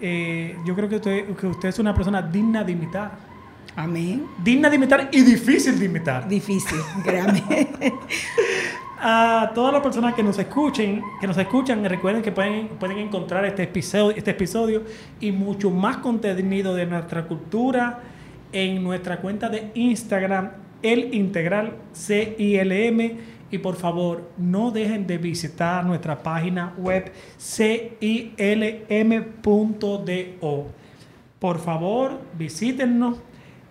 eh, 0.00 0.56
yo 0.64 0.74
creo 0.74 0.88
que 0.88 0.96
usted, 0.96 1.36
que 1.36 1.48
usted 1.48 1.68
es 1.68 1.78
una 1.78 1.94
persona 1.94 2.22
digna 2.22 2.64
de 2.64 2.72
imitar. 2.72 3.12
Amén. 3.76 4.24
Digna 4.42 4.70
de 4.70 4.76
imitar 4.76 5.10
y 5.12 5.20
difícil 5.20 5.78
de 5.78 5.84
imitar. 5.84 6.26
Difícil, 6.26 6.78
créame. 7.04 7.42
A 9.06 9.52
todas 9.54 9.70
las 9.70 9.82
personas 9.82 10.14
que 10.14 10.22
nos 10.22 10.38
escuchen, 10.38 11.02
que 11.20 11.26
nos 11.26 11.36
escuchan, 11.36 11.84
recuerden 11.84 12.22
que 12.22 12.32
pueden, 12.32 12.68
pueden 12.68 12.96
encontrar 12.96 13.44
este 13.44 13.64
episodio, 13.64 14.16
este 14.16 14.30
episodio 14.30 14.82
y 15.20 15.30
mucho 15.30 15.70
más 15.70 15.98
contenido 15.98 16.74
de 16.74 16.86
nuestra 16.86 17.26
cultura 17.26 18.00
en 18.50 18.82
nuestra 18.82 19.20
cuenta 19.20 19.50
de 19.50 19.70
Instagram, 19.74 20.52
el 20.80 21.12
integral 21.14 21.74
CILM. 21.94 23.18
Y 23.50 23.58
por 23.58 23.76
favor, 23.76 24.30
no 24.38 24.70
dejen 24.70 25.06
de 25.06 25.18
visitar 25.18 25.84
nuestra 25.84 26.22
página 26.22 26.72
web 26.78 27.12
cilm.do. 27.38 28.26
Por 31.38 31.58
favor, 31.58 32.22
visítenos 32.38 33.18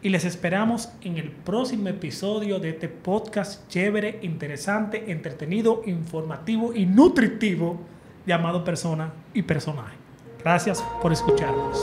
y 0.03 0.09
les 0.09 0.25
esperamos 0.25 0.89
en 1.01 1.17
el 1.17 1.31
próximo 1.31 1.87
episodio 1.87 2.59
de 2.59 2.69
este 2.69 2.89
podcast 2.89 3.67
chévere, 3.69 4.19
interesante, 4.21 5.11
entretenido, 5.11 5.81
informativo 5.85 6.73
y 6.75 6.85
nutritivo 6.85 7.79
llamado 8.25 8.65
Persona 8.65 9.13
y 9.33 9.43
Personaje. 9.43 9.95
Gracias 10.43 10.83
por 11.01 11.13
escucharnos. 11.13 11.79